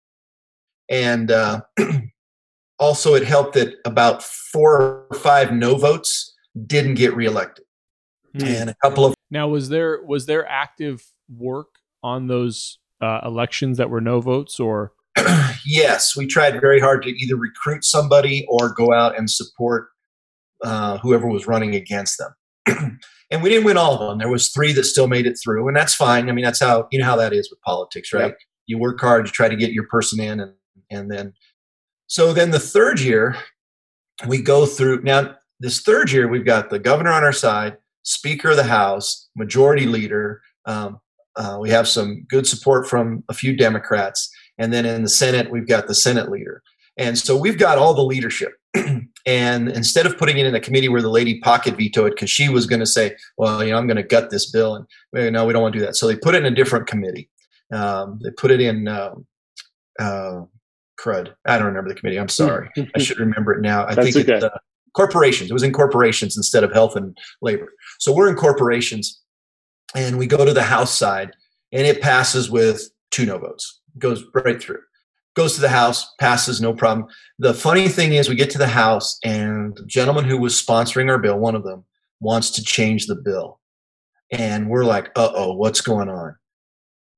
And 0.90 1.32
uh, 1.32 1.62
also, 2.80 3.16
it 3.16 3.24
helped 3.24 3.54
that 3.54 3.76
about 3.86 4.24
four 4.24 5.06
or 5.10 5.18
five 5.18 5.52
no 5.52 5.76
votes 5.76 6.34
didn't 6.66 6.96
get 6.96 7.16
reelected, 7.16 7.66
mm. 8.36 8.46
and 8.46 8.70
a 8.70 8.76
couple 8.82 9.06
of 9.06 9.16
now 9.32 9.48
was 9.48 9.70
there 9.70 10.02
was 10.04 10.26
there 10.26 10.48
active 10.48 11.06
work 11.30 11.68
on 12.04 12.28
those 12.28 12.80
uh, 13.02 13.20
elections 13.24 13.78
that 13.78 13.90
were 13.90 14.02
no 14.02 14.22
votes 14.22 14.60
or? 14.60 14.94
Yes 15.68 16.16
we 16.16 16.28
tried 16.28 16.62
very 16.62 16.80
hard 16.80 17.02
to 17.04 17.10
either 17.10 17.36
recruit 17.36 17.84
somebody 17.84 18.46
or 18.48 18.70
go 18.70 18.94
out 18.94 19.18
and 19.18 19.28
support 19.28 19.88
uh, 20.64 21.00
whoever 21.00 21.28
was 21.28 21.48
running 21.48 21.74
against 21.74 22.20
them. 22.20 23.00
And 23.32 23.42
we 23.42 23.50
didn't 23.50 23.66
win 23.66 23.76
all 23.76 23.96
of 23.96 24.00
them. 24.08 24.20
There 24.20 24.30
was 24.30 24.50
three 24.50 24.72
that 24.74 24.84
still 24.84 25.08
made 25.08 25.26
it 25.26 25.40
through 25.44 25.68
and 25.68 25.76
that's 25.76 25.96
fine. 25.96 26.30
I 26.30 26.32
mean 26.32 26.46
that's 26.46 26.60
how 26.60 26.88
you 26.92 27.00
know 27.00 27.06
how 27.06 27.16
that 27.16 27.34
is 27.34 27.50
with 27.50 27.60
politics 27.62 28.14
right? 28.14 28.28
Yep. 28.28 28.38
you 28.68 28.78
work 28.78 29.02
hard 29.02 29.26
to 29.26 29.32
try 29.32 29.50
to 29.50 29.56
get 29.56 29.72
your 29.72 29.88
person 29.88 30.20
in 30.20 30.40
and 30.40 30.54
and 30.92 31.10
then 31.10 31.34
so 32.08 32.34
then 32.34 32.52
the 32.52 32.60
third 32.60 33.00
year, 33.00 33.36
we 34.28 34.42
go 34.42 34.66
through 34.66 35.02
now. 35.04 35.36
This 35.60 35.82
third 35.82 36.12
year, 36.12 36.28
we've 36.28 36.46
got 36.46 36.70
the 36.70 36.80
governor 36.80 37.12
on 37.12 37.24
our 37.24 37.32
side, 37.32 37.78
Speaker 38.04 38.52
of 38.52 38.58
the 38.58 38.64
House, 38.64 39.30
Majority 39.36 39.86
Leader. 39.86 40.42
Um, 40.66 41.00
uh, 41.38 41.58
we 41.60 41.70
have 41.70 41.88
some 41.88 42.26
good 42.30 42.46
support 42.46 42.88
from 42.88 43.24
a 43.30 43.34
few 43.34 43.56
Democrats, 43.56 44.30
and 44.58 44.74
then 44.74 44.86
in 44.86 45.04
the 45.04 45.10
Senate, 45.10 45.50
we've 45.50 45.68
got 45.68 45.88
the 45.88 45.96
Senate 45.96 46.30
Leader. 46.30 46.62
And 46.98 47.18
so 47.18 47.36
we've 47.36 47.58
got 47.58 47.78
all 47.78 47.94
the 47.94 48.04
leadership. 48.04 48.54
and 49.26 49.70
instead 49.70 50.06
of 50.06 50.18
putting 50.18 50.38
it 50.38 50.46
in 50.46 50.56
a 50.56 50.60
committee 50.60 50.90
where 50.90 51.02
the 51.02 51.10
lady 51.10 51.40
pocket 51.40 51.76
vetoed 51.76 52.12
because 52.12 52.30
she 52.30 52.50
was 52.50 52.66
going 52.66 52.80
to 52.80 52.86
say, 52.86 53.16
"Well, 53.38 53.64
you 53.64 53.72
know, 53.72 53.78
I'm 53.78 53.88
going 53.88 53.98
to 53.98 54.04
gut 54.04 54.30
this 54.30 54.52
bill," 54.52 54.76
and 54.76 54.86
well, 55.12 55.32
no, 55.32 55.46
we 55.46 55.54
don't 55.54 55.62
want 55.62 55.74
to 55.74 55.80
do 55.80 55.86
that. 55.86 55.96
So 55.96 56.08
they 56.08 56.16
put 56.16 56.36
it 56.36 56.46
in 56.46 56.52
a 56.52 56.56
different 56.56 56.88
committee. 56.88 57.30
Um, 57.72 58.20
they 58.24 58.32
put 58.32 58.52
it 58.52 58.62
in. 58.62 58.88
Uh, 58.88 59.16
uh, 60.00 60.42
crud. 61.00 61.34
I 61.46 61.58
don't 61.58 61.68
remember 61.68 61.90
the 61.90 61.96
committee. 61.96 62.20
I'm 62.20 62.30
sorry. 62.30 62.70
I 62.96 63.00
should 63.00 63.20
remember 63.20 63.54
it 63.54 63.62
now. 63.62 63.86
I 63.86 63.96
That's 63.96 64.14
think 64.14 64.30
okay. 64.30 64.36
it's 64.36 64.46
uh, 64.46 64.58
corporations. 64.94 65.50
It 65.50 65.54
was 65.54 65.64
in 65.64 65.74
corporations 65.74 66.38
instead 66.38 66.64
of 66.64 66.72
health 66.74 66.96
and 66.96 67.18
labor. 67.42 67.74
So 68.00 68.14
we're 68.14 68.30
in 68.30 68.36
corporations, 68.36 69.22
and 69.94 70.18
we 70.18 70.28
go 70.28 70.46
to 70.46 70.54
the 70.54 70.64
House 70.64 70.98
side, 70.98 71.32
and 71.72 71.86
it 71.86 72.02
passes 72.02 72.50
with 72.50 72.90
two 73.12 73.26
no 73.26 73.38
votes. 73.38 73.82
Goes 74.00 74.24
right 74.34 74.62
through. 74.62 74.82
Goes 75.36 75.56
to 75.56 75.62
the 75.62 75.70
House, 75.70 76.14
passes 76.20 76.62
no 76.62 76.74
problem. 76.74 77.08
The 77.40 77.54
funny 77.54 77.90
thing 77.90 78.14
is, 78.14 78.30
we 78.30 78.36
get 78.36 78.50
to 78.52 78.58
the 78.58 78.68
House, 78.68 79.20
and 79.24 79.76
the 79.76 79.86
gentleman 79.86 80.26
who 80.26 80.38
was 80.38 80.62
sponsoring 80.62 81.10
our 81.10 81.20
bill, 81.20 81.38
one 81.38 81.56
of 81.56 81.64
them, 81.64 81.84
wants 82.20 82.50
to 82.52 82.64
change 82.64 83.08
the 83.08 83.16
bill. 83.16 83.60
And 84.32 84.70
we're 84.70 84.86
like, 84.86 85.12
uh 85.16 85.32
oh, 85.36 85.54
what's 85.54 85.82
going 85.82 86.10
on? 86.10 86.36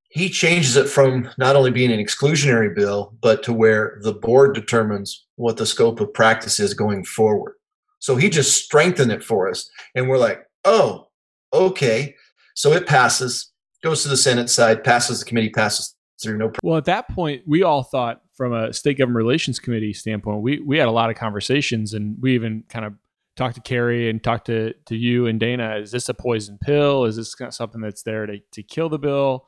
He 0.09 0.29
changes 0.29 0.75
it 0.75 0.87
from 0.87 1.29
not 1.37 1.55
only 1.55 1.71
being 1.71 1.91
an 1.91 1.99
exclusionary 1.99 2.73
bill, 2.73 3.13
but 3.21 3.43
to 3.43 3.53
where 3.53 3.99
the 4.01 4.13
board 4.13 4.55
determines 4.55 5.25
what 5.35 5.57
the 5.57 5.65
scope 5.65 5.99
of 5.99 6.13
practice 6.13 6.59
is 6.59 6.73
going 6.73 7.03
forward. 7.03 7.53
So 7.99 8.15
he 8.15 8.29
just 8.29 8.63
strengthened 8.63 9.11
it 9.11 9.23
for 9.23 9.49
us. 9.49 9.69
And 9.95 10.07
we're 10.07 10.17
like, 10.17 10.47
oh, 10.65 11.07
okay. 11.53 12.15
So 12.55 12.71
it 12.71 12.87
passes, 12.87 13.51
goes 13.83 14.03
to 14.03 14.09
the 14.09 14.17
Senate 14.17 14.49
side, 14.49 14.83
passes 14.83 15.19
the 15.19 15.25
committee, 15.25 15.49
passes 15.49 15.95
through. 16.21 16.37
No. 16.37 16.51
Well, 16.63 16.77
at 16.77 16.85
that 16.85 17.09
point, 17.09 17.43
we 17.45 17.63
all 17.63 17.83
thought 17.83 18.21
from 18.35 18.53
a 18.53 18.71
state 18.73 18.97
government 18.97 19.17
relations 19.17 19.59
committee 19.59 19.93
standpoint, 19.93 20.41
we 20.41 20.59
we 20.59 20.77
had 20.77 20.87
a 20.87 20.91
lot 20.91 21.09
of 21.09 21.15
conversations, 21.15 21.93
and 21.93 22.17
we 22.21 22.35
even 22.35 22.63
kind 22.69 22.85
of 22.85 22.93
talked 23.35 23.55
to 23.55 23.61
Carrie 23.61 24.09
and 24.09 24.23
talked 24.23 24.47
to 24.47 24.73
to 24.85 24.95
you 24.95 25.27
and 25.27 25.39
Dana. 25.39 25.77
Is 25.77 25.91
this 25.91 26.09
a 26.09 26.13
poison 26.13 26.57
pill? 26.59 27.05
Is 27.05 27.15
this 27.15 27.35
something 27.49 27.81
that's 27.81 28.03
there 28.03 28.25
to 28.25 28.39
to 28.51 28.63
kill 28.63 28.89
the 28.89 28.99
bill? 28.99 29.47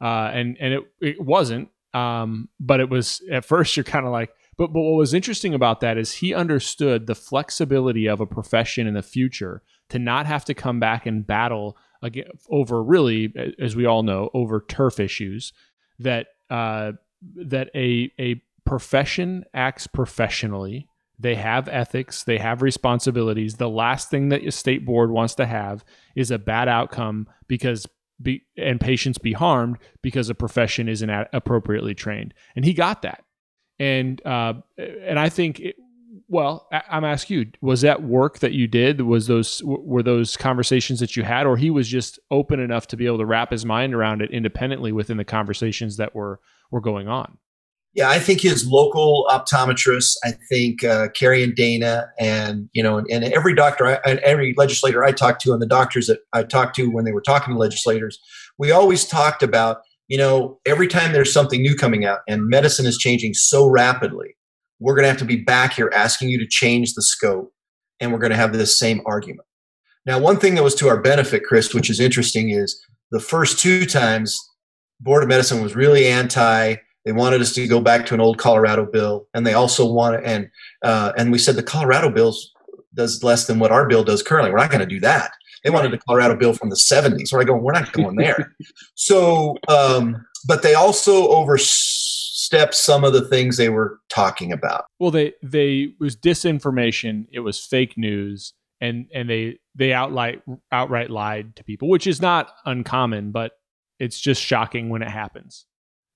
Uh, 0.00 0.30
and 0.32 0.56
and 0.60 0.74
it 0.74 0.82
it 1.00 1.20
wasn't. 1.20 1.68
Um, 1.94 2.48
but 2.60 2.80
it 2.80 2.90
was 2.90 3.22
at 3.30 3.44
first 3.44 3.76
you're 3.76 3.84
kind 3.84 4.06
of 4.06 4.12
like, 4.12 4.30
but 4.56 4.72
but 4.72 4.80
what 4.80 4.98
was 4.98 5.14
interesting 5.14 5.54
about 5.54 5.80
that 5.80 5.98
is 5.98 6.12
he 6.14 6.34
understood 6.34 7.06
the 7.06 7.14
flexibility 7.14 8.06
of 8.06 8.20
a 8.20 8.26
profession 8.26 8.86
in 8.86 8.94
the 8.94 9.02
future 9.02 9.62
to 9.88 9.98
not 9.98 10.26
have 10.26 10.44
to 10.46 10.54
come 10.54 10.80
back 10.80 11.06
and 11.06 11.26
battle 11.26 11.76
again 12.02 12.26
over 12.50 12.82
really, 12.82 13.32
as 13.58 13.74
we 13.74 13.86
all 13.86 14.02
know, 14.02 14.30
over 14.34 14.64
turf 14.68 15.00
issues. 15.00 15.52
That 15.98 16.26
uh, 16.50 16.92
that 17.34 17.70
a 17.74 18.12
a 18.18 18.42
profession 18.64 19.44
acts 19.54 19.86
professionally. 19.86 20.88
They 21.18 21.34
have 21.34 21.66
ethics. 21.68 22.22
They 22.22 22.38
have 22.38 22.62
responsibilities. 22.62 23.56
The 23.56 23.68
last 23.68 24.08
thing 24.08 24.28
that 24.28 24.46
a 24.46 24.52
state 24.52 24.86
board 24.86 25.10
wants 25.10 25.34
to 25.36 25.46
have 25.46 25.84
is 26.14 26.30
a 26.30 26.38
bad 26.38 26.68
outcome 26.68 27.26
because 27.48 27.86
be, 28.20 28.44
and 28.56 28.80
patients 28.80 29.18
be 29.18 29.32
harmed 29.32 29.78
because 30.02 30.28
a 30.28 30.34
profession 30.34 30.88
isn't 30.88 31.10
appropriately 31.32 31.94
trained. 31.94 32.34
And 32.56 32.64
he 32.64 32.72
got 32.72 33.02
that. 33.02 33.24
And 33.78 34.24
uh, 34.26 34.54
and 34.76 35.18
I 35.18 35.28
think, 35.28 35.60
it, 35.60 35.76
well, 36.26 36.66
I, 36.72 36.82
I'm 36.90 37.04
asking 37.04 37.38
you, 37.38 37.46
was 37.60 37.82
that 37.82 38.02
work 38.02 38.40
that 38.40 38.52
you 38.52 38.66
did? 38.66 39.00
Was 39.02 39.28
those 39.28 39.62
were 39.64 40.02
those 40.02 40.36
conversations 40.36 41.00
that 41.00 41.16
you 41.16 41.22
had, 41.22 41.46
or 41.46 41.56
he 41.56 41.70
was 41.70 41.88
just 41.88 42.18
open 42.30 42.60
enough 42.60 42.88
to 42.88 42.96
be 42.96 43.06
able 43.06 43.18
to 43.18 43.26
wrap 43.26 43.50
his 43.50 43.64
mind 43.64 43.94
around 43.94 44.20
it 44.20 44.30
independently 44.30 44.92
within 44.92 45.16
the 45.16 45.24
conversations 45.24 45.96
that 45.96 46.14
were 46.14 46.40
were 46.70 46.80
going 46.80 47.08
on? 47.08 47.38
Yeah, 47.98 48.10
I 48.10 48.20
think 48.20 48.40
his 48.40 48.64
local 48.64 49.26
optometrists, 49.28 50.14
I 50.22 50.30
think 50.48 50.84
uh, 50.84 51.08
Carrie 51.08 51.42
and 51.42 51.52
Dana, 51.52 52.08
and 52.16 52.68
you 52.72 52.80
know, 52.80 52.96
and, 52.96 53.10
and 53.10 53.24
every 53.24 53.56
doctor, 53.56 53.88
I, 53.88 53.94
and 54.08 54.20
every 54.20 54.54
legislator 54.56 55.02
I 55.02 55.10
talked 55.10 55.42
to, 55.42 55.52
and 55.52 55.60
the 55.60 55.66
doctors 55.66 56.06
that 56.06 56.20
I 56.32 56.44
talked 56.44 56.76
to 56.76 56.92
when 56.92 57.04
they 57.04 57.10
were 57.10 57.20
talking 57.20 57.54
to 57.54 57.58
legislators, 57.58 58.20
we 58.56 58.70
always 58.70 59.04
talked 59.04 59.42
about, 59.42 59.80
you 60.06 60.16
know, 60.16 60.60
every 60.64 60.86
time 60.86 61.12
there's 61.12 61.32
something 61.32 61.60
new 61.60 61.74
coming 61.74 62.04
out, 62.04 62.20
and 62.28 62.46
medicine 62.46 62.86
is 62.86 62.98
changing 62.98 63.34
so 63.34 63.66
rapidly, 63.66 64.36
we're 64.78 64.94
going 64.94 65.02
to 65.02 65.08
have 65.08 65.18
to 65.18 65.24
be 65.24 65.42
back 65.42 65.72
here 65.72 65.90
asking 65.92 66.28
you 66.28 66.38
to 66.38 66.46
change 66.46 66.94
the 66.94 67.02
scope, 67.02 67.52
and 67.98 68.12
we're 68.12 68.20
going 68.20 68.30
to 68.30 68.36
have 68.36 68.52
this 68.52 68.78
same 68.78 69.02
argument. 69.06 69.48
Now, 70.06 70.20
one 70.20 70.38
thing 70.38 70.54
that 70.54 70.62
was 70.62 70.76
to 70.76 70.88
our 70.88 71.02
benefit, 71.02 71.42
Chris, 71.42 71.74
which 71.74 71.90
is 71.90 71.98
interesting, 71.98 72.50
is 72.50 72.80
the 73.10 73.18
first 73.18 73.58
two 73.58 73.86
times, 73.86 74.38
Board 75.00 75.24
of 75.24 75.28
Medicine 75.28 75.64
was 75.64 75.74
really 75.74 76.06
anti 76.06 76.76
they 77.08 77.12
wanted 77.12 77.40
us 77.40 77.54
to 77.54 77.66
go 77.66 77.80
back 77.80 78.04
to 78.04 78.12
an 78.12 78.20
old 78.20 78.36
Colorado 78.36 78.84
bill, 78.84 79.26
and 79.32 79.46
they 79.46 79.54
also 79.54 79.90
wanted 79.90 80.24
and 80.24 80.50
uh, 80.82 81.12
and 81.16 81.32
we 81.32 81.38
said 81.38 81.56
the 81.56 81.62
Colorado 81.62 82.10
bill 82.10 82.36
does 82.92 83.24
less 83.24 83.46
than 83.46 83.58
what 83.58 83.72
our 83.72 83.88
bill 83.88 84.04
does 84.04 84.22
currently. 84.22 84.50
We're 84.50 84.58
not 84.58 84.70
going 84.70 84.80
to 84.80 84.86
do 84.86 85.00
that. 85.00 85.30
They 85.64 85.70
wanted 85.70 85.90
the 85.90 85.96
Colorado 85.96 86.36
bill 86.36 86.52
from 86.52 86.68
the 86.68 86.76
70s. 86.76 87.32
We're 87.32 87.44
going, 87.44 87.62
we're 87.62 87.72
not 87.72 87.94
going 87.94 88.16
there. 88.16 88.54
so, 88.94 89.56
um, 89.68 90.22
but 90.46 90.62
they 90.62 90.74
also 90.74 91.28
overstepped 91.28 92.74
some 92.74 93.04
of 93.04 93.14
the 93.14 93.26
things 93.26 93.56
they 93.56 93.70
were 93.70 94.00
talking 94.10 94.52
about. 94.52 94.84
Well, 94.98 95.10
they 95.10 95.32
they 95.42 95.94
was 95.98 96.14
disinformation. 96.14 97.24
It 97.32 97.40
was 97.40 97.58
fake 97.58 97.96
news, 97.96 98.52
and 98.82 99.06
and 99.14 99.30
they 99.30 99.60
they 99.74 99.94
outright 99.94 100.42
outright 100.70 101.08
lied 101.08 101.56
to 101.56 101.64
people, 101.64 101.88
which 101.88 102.06
is 102.06 102.20
not 102.20 102.52
uncommon, 102.66 103.30
but 103.30 103.52
it's 103.98 104.20
just 104.20 104.42
shocking 104.42 104.90
when 104.90 105.00
it 105.00 105.08
happens. 105.08 105.64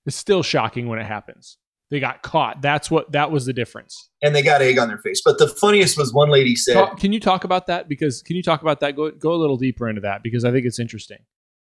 It's 0.05 0.15
still 0.15 0.43
shocking 0.43 0.87
when 0.87 0.99
it 0.99 1.05
happens. 1.05 1.57
They 1.91 1.99
got 1.99 2.23
caught. 2.23 2.61
That's 2.61 2.89
what 2.89 3.11
that 3.11 3.31
was 3.31 3.45
the 3.45 3.53
difference. 3.53 4.09
And 4.21 4.35
they 4.35 4.41
got 4.41 4.61
egg 4.61 4.79
on 4.79 4.87
their 4.87 4.97
face. 4.97 5.21
But 5.23 5.37
the 5.37 5.47
funniest 5.47 5.97
was 5.97 6.11
one 6.11 6.29
lady 6.29 6.55
said, 6.55 6.73
talk, 6.73 6.99
"Can 6.99 7.13
you 7.13 7.19
talk 7.19 7.43
about 7.43 7.67
that? 7.67 7.87
Because 7.87 8.23
can 8.23 8.35
you 8.35 8.41
talk 8.41 8.61
about 8.61 8.79
that? 8.79 8.95
Go 8.95 9.11
go 9.11 9.33
a 9.33 9.35
little 9.35 9.57
deeper 9.57 9.87
into 9.87 10.01
that 10.01 10.23
because 10.23 10.43
I 10.43 10.51
think 10.51 10.65
it's 10.65 10.79
interesting." 10.79 11.19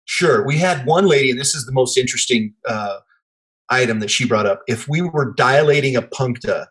Sure. 0.04 0.47
We 0.47 0.59
had 0.59 0.87
one 0.87 1.07
lady, 1.07 1.31
and 1.31 1.40
this 1.40 1.54
is 1.54 1.64
the 1.66 1.73
most 1.73 1.97
interesting 1.99 2.54
uh, 2.69 2.99
item 3.71 4.00
that 4.00 4.11
she 4.11 4.26
brought 4.26 4.47
up. 4.47 4.62
If 4.69 4.87
we 4.87 5.00
were 5.00 5.33
dilating 5.35 5.97
a 5.97 6.02
puncta 6.02 6.69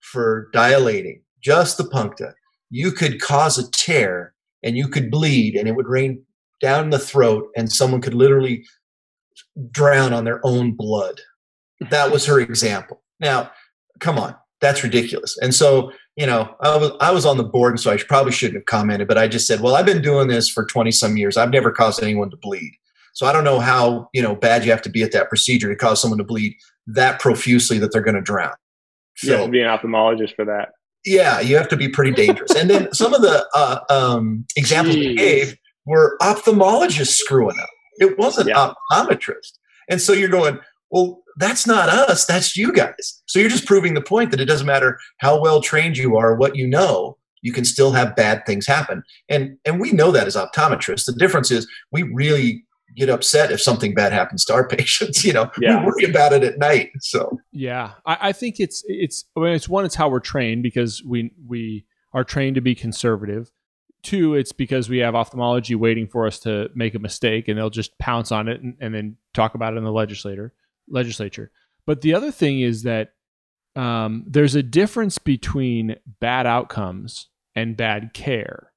for 0.00 0.48
dilating, 0.52 1.22
just 1.42 1.76
the 1.76 1.84
puncta, 1.84 2.34
you 2.70 2.92
could 2.92 3.20
cause 3.20 3.58
a 3.58 3.70
tear 3.70 4.34
and 4.62 4.76
you 4.76 4.88
could 4.88 5.10
bleed, 5.10 5.54
and 5.56 5.68
it 5.68 5.76
would 5.76 5.88
rain 5.88 6.24
down 6.60 6.90
the 6.90 6.98
throat, 6.98 7.48
and 7.56 7.70
someone 7.70 8.00
could 8.00 8.14
literally 8.14 8.64
drown 9.70 10.12
on 10.12 10.24
their 10.24 10.40
own 10.44 10.72
blood. 10.72 11.20
That 11.90 12.10
was 12.10 12.26
her 12.26 12.40
example. 12.40 13.02
Now, 13.20 13.50
come 14.00 14.18
on, 14.18 14.34
that's 14.60 14.82
ridiculous. 14.82 15.36
And 15.38 15.54
so, 15.54 15.92
you 16.16 16.26
know, 16.26 16.54
I 16.60 16.76
was 16.76 16.92
I 17.00 17.10
was 17.10 17.24
on 17.24 17.36
the 17.36 17.44
board, 17.44 17.72
and 17.72 17.80
so 17.80 17.90
I 17.92 17.98
probably 17.98 18.32
shouldn't 18.32 18.56
have 18.56 18.66
commented, 18.66 19.08
but 19.08 19.18
I 19.18 19.28
just 19.28 19.46
said, 19.46 19.60
well, 19.60 19.74
I've 19.74 19.86
been 19.86 20.02
doing 20.02 20.28
this 20.28 20.48
for 20.48 20.64
20 20.64 20.90
some 20.90 21.16
years. 21.16 21.36
I've 21.36 21.50
never 21.50 21.70
caused 21.70 22.02
anyone 22.02 22.30
to 22.30 22.36
bleed. 22.36 22.72
So 23.14 23.26
I 23.26 23.32
don't 23.32 23.44
know 23.44 23.58
how, 23.58 24.08
you 24.12 24.22
know, 24.22 24.36
bad 24.36 24.64
you 24.64 24.70
have 24.70 24.82
to 24.82 24.90
be 24.90 25.02
at 25.02 25.12
that 25.12 25.28
procedure 25.28 25.68
to 25.68 25.76
cause 25.76 26.00
someone 26.00 26.18
to 26.18 26.24
bleed 26.24 26.54
that 26.86 27.20
profusely 27.20 27.78
that 27.78 27.92
they're 27.92 28.02
going 28.02 28.14
to 28.14 28.20
drown. 28.20 28.52
You 29.22 29.32
have 29.32 29.46
to 29.46 29.50
be 29.50 29.60
an 29.60 29.66
ophthalmologist 29.66 30.36
for 30.36 30.44
that. 30.44 30.70
Yeah, 31.04 31.40
you 31.40 31.56
have 31.56 31.68
to 31.68 31.76
be 31.76 31.88
pretty 31.88 32.12
dangerous. 32.12 32.54
and 32.54 32.70
then 32.70 32.92
some 32.92 33.14
of 33.14 33.22
the 33.22 33.46
uh, 33.54 33.80
um, 33.90 34.44
examples 34.56 34.96
Jeez. 34.96 35.08
we 35.08 35.16
gave 35.16 35.56
were 35.86 36.16
ophthalmologists 36.20 37.14
screwing 37.14 37.58
up. 37.58 37.68
It 37.98 38.18
wasn't 38.18 38.48
yeah. 38.48 38.72
optometrist. 38.92 39.58
And 39.88 40.00
so 40.00 40.12
you're 40.12 40.28
going, 40.28 40.58
well, 40.90 41.22
that's 41.36 41.66
not 41.66 41.88
us. 41.88 42.24
That's 42.24 42.56
you 42.56 42.72
guys. 42.72 43.22
So 43.26 43.38
you're 43.38 43.48
just 43.48 43.66
proving 43.66 43.94
the 43.94 44.02
point 44.02 44.30
that 44.30 44.40
it 44.40 44.46
doesn't 44.46 44.66
matter 44.66 44.98
how 45.18 45.40
well 45.40 45.60
trained 45.60 45.96
you 45.96 46.16
are, 46.16 46.34
what 46.34 46.56
you 46.56 46.66
know, 46.66 47.16
you 47.42 47.52
can 47.52 47.64
still 47.64 47.92
have 47.92 48.16
bad 48.16 48.44
things 48.46 48.66
happen. 48.66 49.02
And 49.28 49.56
and 49.64 49.80
we 49.80 49.92
know 49.92 50.10
that 50.10 50.26
as 50.26 50.36
optometrists. 50.36 51.06
The 51.06 51.12
difference 51.12 51.50
is 51.50 51.68
we 51.92 52.02
really 52.02 52.64
get 52.96 53.08
upset 53.08 53.52
if 53.52 53.60
something 53.60 53.94
bad 53.94 54.12
happens 54.12 54.44
to 54.46 54.54
our 54.54 54.66
patients. 54.76 55.24
You 55.24 55.32
know, 55.32 55.50
yeah. 55.60 55.80
we 55.80 55.86
worry 55.86 56.04
about 56.04 56.32
it 56.32 56.42
at 56.42 56.58
night. 56.58 56.90
So 57.00 57.38
yeah, 57.52 57.92
I, 58.06 58.18
I 58.20 58.32
think 58.32 58.58
it's 58.58 58.82
it's 58.86 59.24
I 59.36 59.40
mean, 59.40 59.52
it's 59.52 59.68
one, 59.68 59.84
it's 59.84 59.94
how 59.94 60.08
we're 60.08 60.20
trained 60.20 60.62
because 60.62 61.02
we 61.04 61.30
we 61.46 61.84
are 62.12 62.24
trained 62.24 62.56
to 62.56 62.60
be 62.60 62.74
conservative. 62.74 63.50
Two, 64.02 64.34
it's 64.34 64.52
because 64.52 64.88
we 64.88 64.98
have 64.98 65.14
ophthalmology 65.14 65.74
waiting 65.74 66.06
for 66.06 66.26
us 66.26 66.38
to 66.40 66.70
make 66.74 66.94
a 66.94 67.00
mistake, 67.00 67.48
and 67.48 67.58
they'll 67.58 67.70
just 67.70 67.98
pounce 67.98 68.30
on 68.30 68.48
it 68.48 68.60
and, 68.60 68.76
and 68.80 68.94
then 68.94 69.16
talk 69.34 69.54
about 69.54 69.74
it 69.74 69.76
in 69.76 69.84
the 69.84 69.92
legislator 69.92 70.54
legislature. 70.88 71.50
But 71.86 72.00
the 72.00 72.14
other 72.14 72.30
thing 72.30 72.60
is 72.60 72.82
that 72.84 73.12
um, 73.76 74.24
there's 74.26 74.54
a 74.54 74.62
difference 74.62 75.18
between 75.18 75.96
bad 76.20 76.46
outcomes 76.46 77.28
and 77.54 77.76
bad 77.76 78.12
care. 78.14 78.72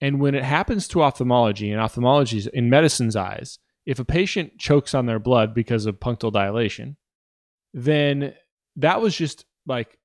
And 0.00 0.20
when 0.20 0.34
it 0.34 0.44
happens 0.44 0.88
to 0.88 1.02
ophthalmology, 1.02 1.70
and 1.70 1.80
ophthalmology 1.80 2.48
in 2.52 2.70
medicine's 2.70 3.14
eyes, 3.14 3.58
if 3.86 3.98
a 3.98 4.04
patient 4.04 4.58
chokes 4.58 4.94
on 4.94 5.06
their 5.06 5.18
blood 5.18 5.54
because 5.54 5.86
of 5.86 6.00
punctal 6.00 6.32
dilation, 6.32 6.96
then 7.74 8.34
that 8.76 9.00
was 9.00 9.16
just 9.16 9.44
like 9.66 9.98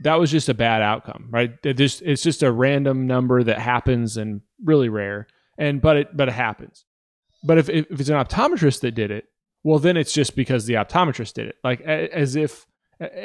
that 0.00 0.16
was 0.16 0.30
just 0.30 0.48
a 0.48 0.54
bad 0.54 0.82
outcome, 0.82 1.28
right? 1.30 1.52
It 1.64 1.74
just, 1.74 2.02
it's 2.02 2.22
just 2.22 2.42
a 2.42 2.52
random 2.52 3.06
number 3.06 3.42
that 3.42 3.58
happens 3.58 4.16
and 4.16 4.42
really 4.62 4.88
rare, 4.88 5.26
and 5.58 5.80
but 5.80 5.96
it 5.96 6.16
but 6.16 6.28
it 6.28 6.34
happens. 6.34 6.84
But 7.42 7.58
if 7.58 7.68
if 7.68 8.00
it's 8.00 8.08
an 8.08 8.16
optometrist 8.16 8.80
that 8.80 8.92
did 8.92 9.10
it, 9.10 9.26
well, 9.62 9.78
then 9.78 9.96
it's 9.96 10.12
just 10.12 10.36
because 10.36 10.66
the 10.66 10.74
optometrist 10.74 11.34
did 11.34 11.48
it. 11.48 11.56
Like 11.64 11.80
as 11.80 12.36
if 12.36 12.66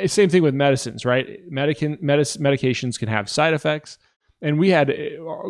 same 0.07 0.29
thing 0.29 0.43
with 0.43 0.53
medicines, 0.53 1.05
right? 1.05 1.39
Medic- 1.49 1.79
medications 1.79 2.99
can 2.99 3.07
have 3.07 3.29
side 3.29 3.53
effects, 3.53 3.97
and 4.41 4.59
we 4.59 4.69
had 4.69 4.93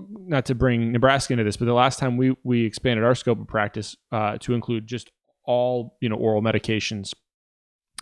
not 0.10 0.46
to 0.46 0.56
bring 0.56 0.92
Nebraska 0.92 1.34
into 1.34 1.44
this, 1.44 1.58
but 1.58 1.66
the 1.66 1.74
last 1.74 2.00
time 2.00 2.18
we 2.18 2.36
we 2.44 2.66
expanded 2.66 3.04
our 3.04 3.16
scope 3.16 3.40
of 3.40 3.48
practice 3.48 3.96
uh, 4.12 4.38
to 4.40 4.54
include 4.54 4.88
just 4.88 5.12
all 5.46 5.98
you 6.02 6.10
know 6.10 6.18
oral 6.18 6.42
medications. 6.42 7.14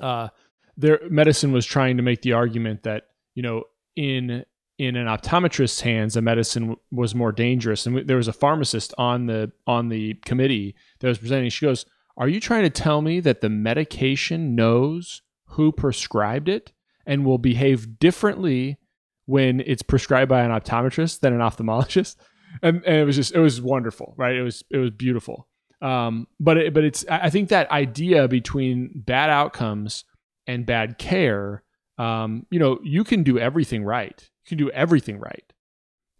Uh, 0.01 0.29
their 0.75 0.99
medicine 1.09 1.51
was 1.51 1.65
trying 1.65 1.97
to 1.97 2.03
make 2.03 2.21
the 2.21 2.33
argument 2.33 2.83
that 2.83 3.03
you 3.39 3.43
know 3.43 3.63
in 3.95 4.43
in 4.77 4.97
an 4.97 5.07
optometrist's 5.07 5.79
hands 5.79 6.17
a 6.17 6.21
medicine 6.21 6.63
w- 6.63 6.79
was 6.91 7.15
more 7.15 7.31
dangerous. 7.31 7.85
And 7.85 7.95
w- 7.95 8.05
there 8.05 8.17
was 8.17 8.27
a 8.27 8.33
pharmacist 8.33 8.93
on 8.97 9.27
the 9.27 9.53
on 9.65 9.87
the 9.87 10.15
committee 10.25 10.75
that 10.99 11.07
was 11.07 11.19
presenting. 11.19 11.49
She 11.49 11.65
goes 11.65 11.85
are 12.17 12.27
you 12.27 12.41
trying 12.41 12.63
to 12.63 12.69
tell 12.69 13.01
me 13.01 13.21
that 13.21 13.39
the 13.39 13.47
medication 13.47 14.55
knows 14.55 15.21
who 15.51 15.71
prescribed 15.71 16.49
it 16.49 16.73
and 17.05 17.23
will 17.23 17.37
behave 17.37 17.97
differently 17.97 18.77
when 19.25 19.61
it's 19.61 19.83
prescribed 19.83 20.27
by 20.27 20.41
an 20.41 20.51
optometrist 20.51 21.21
than 21.21 21.31
an 21.33 21.39
ophthalmologist? 21.39 22.17
And, 22.63 22.83
and 22.83 22.95
it 22.95 23.05
was 23.05 23.15
just 23.15 23.33
it 23.33 23.39
was 23.39 23.61
wonderful 23.61 24.15
right? 24.17 24.35
It 24.35 24.41
was 24.41 24.63
it 24.69 24.77
was 24.77 24.89
beautiful. 24.89 25.47
Um, 25.81 26.27
but 26.39 26.57
it, 26.57 26.73
but 26.73 26.83
it's 26.83 27.05
I 27.07 27.29
think 27.29 27.49
that 27.49 27.71
idea 27.71 28.27
between 28.27 28.91
bad 28.95 29.29
outcomes 29.29 30.03
and 30.47 30.65
bad 30.65 30.97
care, 30.97 31.63
um, 31.99 32.45
you 32.49 32.59
know, 32.59 32.79
you 32.83 33.03
can 33.03 33.23
do 33.23 33.37
everything 33.37 33.83
right. 33.83 34.29
You 34.45 34.49
can 34.49 34.57
do 34.57 34.71
everything 34.71 35.19
right. 35.19 35.43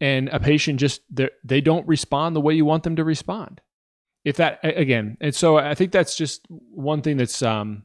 And 0.02 0.30
a 0.30 0.40
patient 0.40 0.80
just 0.80 1.02
they 1.44 1.62
don't 1.62 1.88
respond 1.88 2.36
the 2.36 2.42
way 2.42 2.54
you 2.54 2.66
want 2.66 2.84
them 2.84 2.96
to 2.98 3.04
respond. 3.04 3.62
if 4.26 4.38
that 4.38 4.60
again, 4.64 5.18
and 5.22 5.34
so 5.34 5.58
I 5.58 5.76
think 5.76 5.92
that's 5.92 6.16
just 6.16 6.46
one 6.50 7.02
thing 7.02 7.18
that's 7.18 7.42
um 7.42 7.84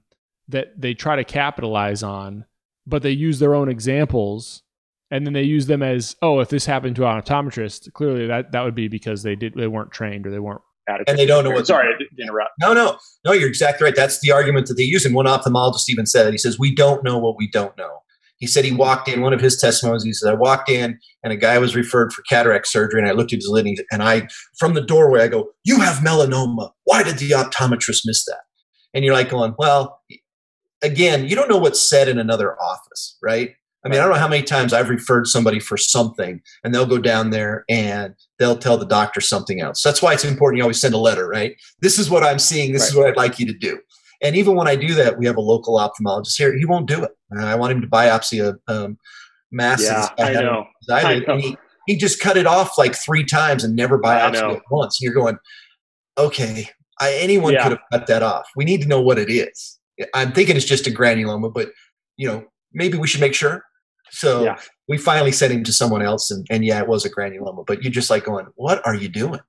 that 0.49 0.79
they 0.79 0.95
try 0.95 1.17
to 1.17 1.25
capitalize 1.25 2.03
on, 2.03 2.45
but 2.87 3.03
they 3.03 3.11
use 3.11 3.39
their 3.39 3.55
own 3.55 3.69
examples 3.69 4.63
and 5.11 5.27
then 5.27 5.33
they 5.33 5.43
use 5.43 5.67
them 5.67 5.83
as 5.83 6.17
oh 6.23 6.41
if 6.41 6.49
this 6.49 6.67
happened 6.67 6.97
to 6.97 7.07
an 7.07 7.21
optometrist 7.23 7.93
clearly 7.93 8.27
that 8.27 8.53
that 8.53 8.63
would 8.65 8.75
be 8.75 8.89
because 8.89 9.23
they 9.23 9.37
did 9.37 9.55
they 9.55 9.67
weren't 9.69 9.93
trained 9.93 10.27
or 10.27 10.31
they 10.31 10.39
weren't 10.39 10.61
adequate. 10.89 11.09
And 11.09 11.19
they 11.19 11.27
don't 11.27 11.45
know 11.45 11.51
what. 11.51 11.67
Sorry 11.67 11.93
interrupt. 12.19 12.53
No, 12.61 12.73
no, 12.73 12.99
no. 13.25 13.33
You're 13.33 13.49
exactly 13.49 13.85
right. 13.85 13.97
That's 13.97 14.21
the 14.21 14.31
argument 14.33 14.67
that 14.69 14.75
they 14.75 14.83
use. 14.83 15.05
And 15.05 15.15
one 15.15 15.27
ophthalmologist 15.27 15.89
even 15.89 16.07
said, 16.07 16.27
it. 16.27 16.33
he 16.33 16.39
says, 16.39 16.59
"We 16.59 16.75
don't 16.75 17.05
know 17.05 17.19
what 17.19 17.37
we 17.37 17.49
don't 17.51 17.77
know." 17.77 18.01
He 18.39 18.47
said 18.47 18.65
he 18.65 18.73
walked 18.73 19.09
in. 19.09 19.21
One 19.21 19.33
of 19.33 19.41
his 19.41 19.57
testimonies. 19.57 20.05
He 20.05 20.13
said, 20.13 20.31
"I 20.31 20.35
walked 20.35 20.69
in, 20.69 20.99
and 21.23 21.33
a 21.33 21.37
guy 21.37 21.59
was 21.59 21.77
referred 21.77 22.13
for 22.13 22.23
cataract 22.23 22.67
surgery, 22.67 23.01
and 23.01 23.09
I 23.09 23.13
looked 23.13 23.33
at 23.33 23.39
his 23.39 23.49
lid, 23.49 23.67
and 23.91 24.03
I, 24.03 24.29
from 24.59 24.75
the 24.75 24.83
doorway, 24.83 25.23
I 25.23 25.29
go, 25.29 25.51
"You 25.65 25.81
have 25.81 25.99
melanoma. 25.99 26.71
Why 26.85 27.03
did 27.03 27.19
the 27.19 27.31
optometrist 27.31 28.03
miss 28.05 28.25
that?" 28.27 28.43
And 28.93 29.05
you're 29.05 29.15
like 29.15 29.31
going, 29.31 29.55
"Well." 29.59 30.01
Again, 30.83 31.27
you 31.27 31.35
don't 31.35 31.49
know 31.49 31.57
what's 31.57 31.81
said 31.81 32.09
in 32.09 32.19
another 32.19 32.61
office, 32.61 33.17
right? 33.23 33.55
I 33.85 33.91
mean, 33.91 33.99
I 33.99 34.03
don't 34.03 34.15
know 34.15 34.19
how 34.19 34.29
many 34.29 34.43
times 34.43 34.73
I've 34.73 34.89
referred 34.89 35.27
somebody 35.27 35.61
for 35.61 35.77
something 35.77 36.41
and 36.63 36.75
they'll 36.75 36.87
go 36.87 36.99
down 36.99 37.31
there 37.31 37.65
and 37.69 38.15
they'll 38.39 38.57
tell 38.57 38.79
the 38.79 38.87
doctor 38.87 39.21
something 39.21 39.61
else. 39.61 39.83
That's 39.83 40.01
why 40.01 40.15
it's 40.15 40.25
important 40.25 40.57
you 40.57 40.63
always 40.63 40.81
send 40.81 40.95
a 40.95 40.99
letter, 40.99 41.29
right? 41.29 41.55
This 41.83 41.99
is 41.99 42.09
what 42.09 42.23
I'm 42.23 42.39
seeing. 42.39 42.73
This 42.73 42.83
right. 42.83 42.89
is 42.89 42.97
what 42.97 43.07
I'd 43.09 43.17
like 43.17 43.39
you 43.39 43.47
to 43.47 43.53
do. 43.53 43.79
And 44.23 44.37
even 44.37 44.55
when 44.55 44.67
I 44.67 44.75
do 44.75 44.95
that, 44.95 45.19
we 45.19 45.27
have 45.27 45.37
a 45.37 45.43
local 45.43 45.79
ophthalmologist 45.79 46.39
here. 46.39 46.57
He 46.57 46.65
won't 46.65 46.89
do 46.89 47.05
it. 47.05 47.11
I 47.39 47.57
want 47.57 47.73
him 47.73 47.83
to 47.83 47.87
biopsy 47.87 48.43
a 48.43 48.73
um, 48.73 48.97
mass. 49.53 49.83
Yeah, 49.83 50.09
I 50.19 50.33
know. 50.33 50.65
I 50.91 51.19
know. 51.19 51.37
He, 51.37 51.57
he, 51.87 51.97
just 51.97 52.21
cut 52.21 52.39
it 52.39 52.47
off 52.47 52.79
like 52.79 52.95
three 52.95 53.25
times 53.25 53.65
and 53.65 53.77
never 53.77 54.01
biopsied 54.01 54.57
it 54.57 54.63
once. 54.71 54.99
You're 55.01 55.13
going, 55.13 55.37
okay, 56.17 56.69
I, 57.01 57.13
anyone 57.15 57.53
yeah. 57.53 57.65
could 57.65 57.73
have 57.73 57.81
cut 57.93 58.07
that 58.07 58.23
off. 58.23 58.47
We 58.57 58.65
need 58.65 58.81
to 58.83 58.89
know 58.89 59.03
what 59.03 59.19
it 59.19 59.31
is. 59.31 59.79
I'm 60.15 60.33
thinking 60.33 60.57
it's 60.57 60.65
just 60.65 60.87
a 60.87 60.91
granuloma, 60.91 61.53
but 61.53 61.71
you 62.17 62.27
know, 62.27 62.45
maybe 62.73 62.97
we 62.97 63.07
should 63.07 63.21
make 63.21 63.35
sure. 63.35 63.63
So 64.15 64.45
yeah. 64.45 64.59
we 64.89 64.97
finally 64.97 65.33
sent 65.33 65.53
him 65.53 65.65
to 65.65 65.73
someone 65.73 66.03
else, 66.03 66.31
and, 66.31 66.47
and 66.51 66.65
yeah, 66.65 66.81
it 66.81 66.89
was 66.89 67.05
a 67.05 67.11
granuloma. 67.11 67.67
But 67.67 67.83
you're 67.83 67.93
just 67.93 68.11
like 68.11 68.25
going, 68.25 68.47
"What 68.55 68.87
are 68.87 68.95
you 68.95 69.09
doing?" 69.09 69.41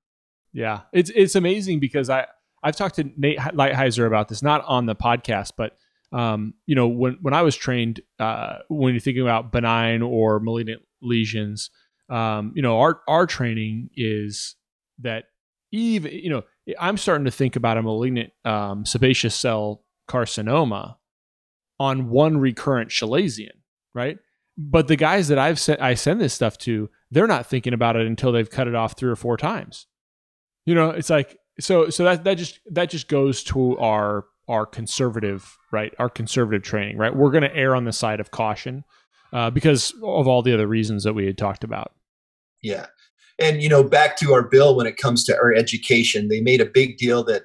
Yeah, 0.53 0.81
it's 0.91 1.11
it's 1.13 1.35
amazing 1.35 1.79
because 1.79 2.09
I 2.09 2.25
I've 2.63 2.75
talked 2.75 2.95
to 2.95 3.09
Nate 3.15 3.37
Lighthizer 3.37 4.07
about 4.07 4.27
this, 4.27 4.41
not 4.41 4.63
on 4.65 4.87
the 4.87 4.95
podcast, 4.95 5.51
but 5.55 5.77
um, 6.11 6.53
you 6.65 6.75
know, 6.75 6.87
when 6.87 7.17
when 7.21 7.33
I 7.33 7.41
was 7.41 7.55
trained, 7.55 8.01
uh, 8.19 8.59
when 8.69 8.93
you're 8.93 9.01
thinking 9.01 9.21
about 9.21 9.51
benign 9.51 10.01
or 10.01 10.39
malignant 10.39 10.81
lesions, 11.01 11.69
um, 12.09 12.53
you 12.55 12.61
know, 12.61 12.79
our 12.79 13.01
our 13.07 13.27
training 13.27 13.89
is 13.95 14.55
that 14.99 15.25
even 15.71 16.11
you 16.11 16.29
know, 16.29 16.43
I'm 16.79 16.97
starting 16.97 17.25
to 17.25 17.31
think 17.31 17.55
about 17.55 17.77
a 17.77 17.81
malignant 17.81 18.31
um, 18.45 18.85
sebaceous 18.85 19.35
cell 19.35 19.83
carcinoma 20.09 20.95
on 21.79 22.09
one 22.09 22.37
recurrent 22.37 22.89
chalazion, 22.89 23.61
right? 23.93 24.17
But 24.57 24.87
the 24.87 24.95
guys 24.95 25.27
that 25.27 25.37
I've 25.37 25.59
sent, 25.59 25.81
I 25.81 25.95
send 25.95 26.21
this 26.21 26.33
stuff 26.33 26.57
to, 26.59 26.89
they're 27.11 27.27
not 27.27 27.45
thinking 27.45 27.73
about 27.73 27.95
it 27.95 28.07
until 28.07 28.31
they've 28.31 28.49
cut 28.49 28.67
it 28.67 28.75
off 28.75 28.97
three 28.97 29.09
or 29.09 29.15
four 29.15 29.37
times. 29.37 29.87
You 30.65 30.75
know, 30.75 30.91
it's 30.91 31.09
like 31.09 31.37
so. 31.59 31.89
So 31.89 32.03
that 32.05 32.23
that 32.23 32.35
just 32.35 32.59
that 32.71 32.89
just 32.89 33.07
goes 33.07 33.43
to 33.45 33.77
our 33.77 34.25
our 34.47 34.65
conservative 34.65 35.57
right, 35.71 35.93
our 35.99 36.09
conservative 36.09 36.63
training, 36.63 36.97
right. 36.97 37.15
We're 37.15 37.31
going 37.31 37.43
to 37.43 37.55
err 37.55 37.75
on 37.75 37.85
the 37.85 37.91
side 37.91 38.19
of 38.19 38.31
caution 38.31 38.83
uh, 39.33 39.49
because 39.49 39.93
of 40.01 40.27
all 40.27 40.41
the 40.41 40.53
other 40.53 40.67
reasons 40.67 41.03
that 41.03 41.13
we 41.13 41.25
had 41.25 41.37
talked 41.37 41.63
about. 41.63 41.93
Yeah, 42.63 42.87
and 43.39 43.61
you 43.61 43.69
know, 43.69 43.83
back 43.83 44.17
to 44.17 44.33
our 44.33 44.43
bill 44.43 44.75
when 44.75 44.87
it 44.87 44.97
comes 44.97 45.23
to 45.25 45.35
our 45.35 45.53
education, 45.53 46.29
they 46.29 46.41
made 46.41 46.61
a 46.61 46.65
big 46.65 46.97
deal 46.97 47.23
that 47.25 47.43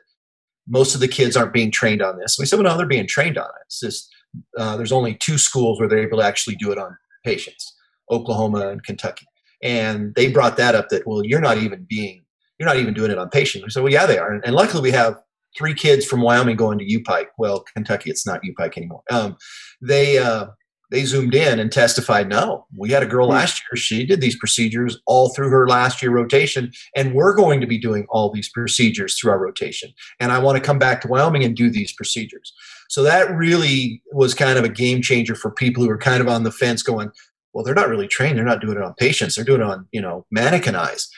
most 0.69 0.95
of 0.95 1.01
the 1.01 1.09
kids 1.09 1.37
aren't 1.37 1.53
being 1.53 1.71
trained 1.71 2.01
on 2.01 2.19
this. 2.19 2.37
We 2.39 2.47
said, 2.47 2.57
well, 2.57 2.73
no, 2.73 2.79
they're 2.79 2.87
being 2.87 3.09
trained 3.09 3.37
on 3.37 3.47
it. 3.47 3.63
It's 3.67 3.81
just 3.81 4.09
uh, 4.59 4.77
there's 4.77 4.93
only 4.93 5.15
two 5.15 5.39
schools 5.39 5.79
where 5.79 5.89
they're 5.89 6.07
able 6.07 6.19
to 6.19 6.25
actually 6.25 6.57
do 6.57 6.71
it 6.71 6.79
on 6.79 6.97
patients 7.25 7.75
oklahoma 8.11 8.69
and 8.69 8.85
kentucky. 8.85 9.27
And 9.63 10.15
they 10.15 10.31
brought 10.31 10.57
that 10.57 10.75
up 10.75 10.89
that 10.89 11.07
well 11.07 11.25
you're 11.25 11.41
not 11.41 11.59
even 11.59 11.87
being 11.89 12.23
you're 12.59 12.69
not 12.69 12.77
even 12.77 12.93
doing 12.93 13.11
it 13.11 13.19
on 13.19 13.31
patients. 13.31 13.65
We 13.65 13.71
said 13.71 13.83
well 13.83 13.93
yeah 13.93 14.07
they 14.07 14.19
are. 14.19 14.33
And, 14.33 14.45
and 14.45 14.55
luckily 14.55 14.83
we 14.83 14.91
have 14.93 15.21
three 15.59 15.75
kids 15.75 16.05
from 16.05 16.21
wyoming 16.21 16.57
going 16.57 16.79
to 16.79 16.85
upike 16.85 17.27
well 17.39 17.65
kentucky 17.75 18.11
it's 18.11 18.27
not 18.27 18.41
upike 18.43 18.77
anymore. 18.77 19.03
Um, 19.11 19.37
they 19.81 20.19
uh, 20.19 20.47
they 20.91 21.05
zoomed 21.05 21.35
in 21.35 21.61
and 21.61 21.71
testified 21.71 22.29
no 22.29 22.67
we 22.77 22.91
had 22.91 23.03
a 23.03 23.07
girl 23.07 23.27
hmm. 23.27 23.35
last 23.35 23.63
year. 23.63 23.77
She 23.77 24.07
did 24.07 24.21
these 24.21 24.39
procedures 24.39 24.99
all 25.07 25.33
through 25.35 25.51
her 25.51 25.69
last 25.69 26.03
year 26.03 26.11
rotation 26.11 26.73
and 26.97 27.15
we're 27.15 27.35
going 27.35 27.61
to 27.61 27.67
be 27.67 27.79
doing 27.79 28.07
all 28.09 28.33
these 28.33 28.51
procedures 28.51 29.19
through 29.19 29.33
our 29.33 29.39
rotation. 29.39 29.93
And 30.19 30.33
i 30.33 30.39
want 30.39 30.57
to 30.57 30.65
come 30.65 30.79
back 30.79 31.01
to 31.03 31.09
wyoming 31.09 31.45
and 31.45 31.55
do 31.55 31.71
these 31.71 31.93
procedures 31.93 32.55
so 32.91 33.03
that 33.03 33.31
really 33.35 34.03
was 34.13 34.35
kind 34.35 34.59
of 34.59 34.65
a 34.65 34.69
game 34.69 35.01
changer 35.01 35.35
for 35.35 35.51
people 35.51 35.83
who 35.83 35.89
were 35.89 35.99
kind 35.99 36.21
of 36.21 36.29
on 36.29 36.43
the 36.43 36.53
fence 36.53 36.83
going 36.83 37.11
well 37.53 37.65
they're 37.65 37.75
not 37.75 37.89
really 37.89 38.09
trained 38.09 38.37
they're 38.37 38.45
not 38.45 38.61
doing 38.61 38.77
it 38.77 38.83
on 38.83 38.95
patients 38.95 39.35
they're 39.35 39.45
doing 39.45 39.61
it 39.61 39.67
on 39.67 39.87
you 39.93 40.01
know 40.01 40.27
mannequin 40.31 40.75
eyes 40.75 41.09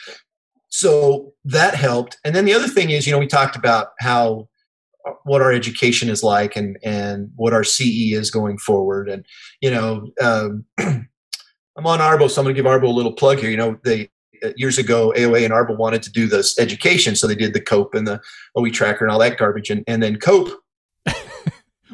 so 0.68 1.32
that 1.44 1.74
helped 1.74 2.18
and 2.24 2.34
then 2.34 2.44
the 2.44 2.54
other 2.54 2.68
thing 2.68 2.90
is 2.90 3.06
you 3.06 3.12
know 3.12 3.18
we 3.18 3.26
talked 3.26 3.56
about 3.56 3.88
how 4.00 4.48
what 5.24 5.42
our 5.42 5.52
education 5.52 6.08
is 6.08 6.22
like 6.22 6.56
and 6.56 6.78
and 6.82 7.30
what 7.36 7.52
our 7.52 7.64
CE 7.64 8.12
is 8.12 8.30
going 8.30 8.58
forward. 8.58 9.08
And 9.08 9.24
you 9.60 9.70
know, 9.70 10.08
um, 10.20 10.64
I'm 10.78 11.86
on 11.86 12.00
Arbo, 12.00 12.30
so 12.30 12.40
I'm 12.40 12.44
going 12.44 12.54
to 12.54 12.62
give 12.62 12.70
Arbo 12.70 12.84
a 12.84 12.88
little 12.88 13.12
plug 13.12 13.38
here. 13.38 13.50
You 13.50 13.56
know, 13.56 13.78
they 13.84 14.10
uh, 14.44 14.50
years 14.56 14.78
ago 14.78 15.12
AOA 15.16 15.44
and 15.44 15.54
Arbo 15.54 15.76
wanted 15.76 16.02
to 16.04 16.12
do 16.12 16.26
this 16.26 16.58
education, 16.58 17.16
so 17.16 17.26
they 17.26 17.34
did 17.34 17.54
the 17.54 17.60
COPE 17.60 17.94
and 17.94 18.06
the 18.06 18.20
OE 18.56 18.70
tracker 18.70 19.04
and 19.04 19.12
all 19.12 19.18
that 19.20 19.38
garbage, 19.38 19.70
and 19.70 19.84
and 19.86 20.02
then 20.02 20.16
COPE. 20.16 20.50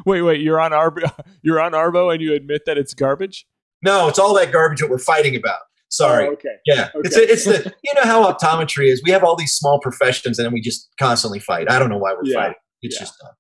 Wait, 0.06 0.22
wait, 0.22 0.40
you're 0.40 0.60
on 0.60 0.72
Arbo, 0.72 1.10
you're 1.42 1.60
on 1.60 1.72
Arbo, 1.72 2.12
and 2.12 2.22
you 2.22 2.34
admit 2.34 2.62
that 2.66 2.78
it's 2.78 2.94
garbage? 2.94 3.46
No, 3.82 4.08
it's 4.08 4.18
all 4.18 4.34
that 4.34 4.52
garbage 4.52 4.80
that 4.80 4.90
we're 4.90 4.98
fighting 4.98 5.36
about. 5.36 5.60
Sorry. 5.90 6.26
Oh, 6.26 6.32
okay. 6.32 6.56
Yeah. 6.66 6.88
Okay. 6.94 7.00
It's 7.04 7.16
it's 7.16 7.44
the 7.44 7.72
you 7.82 7.94
know 7.94 8.02
how 8.02 8.30
optometry 8.30 8.92
is. 8.92 9.02
We 9.04 9.10
have 9.10 9.24
all 9.24 9.36
these 9.36 9.54
small 9.54 9.80
professions 9.80 10.38
and 10.38 10.44
then 10.44 10.52
we 10.52 10.60
just 10.60 10.88
constantly 10.98 11.38
fight. 11.38 11.70
I 11.70 11.78
don't 11.78 11.88
know 11.88 11.96
why 11.96 12.12
we're 12.12 12.24
yeah. 12.24 12.34
fighting. 12.34 12.56
It's 12.82 12.96
yeah. 12.96 13.00
just 13.00 13.14
done. 13.22 13.32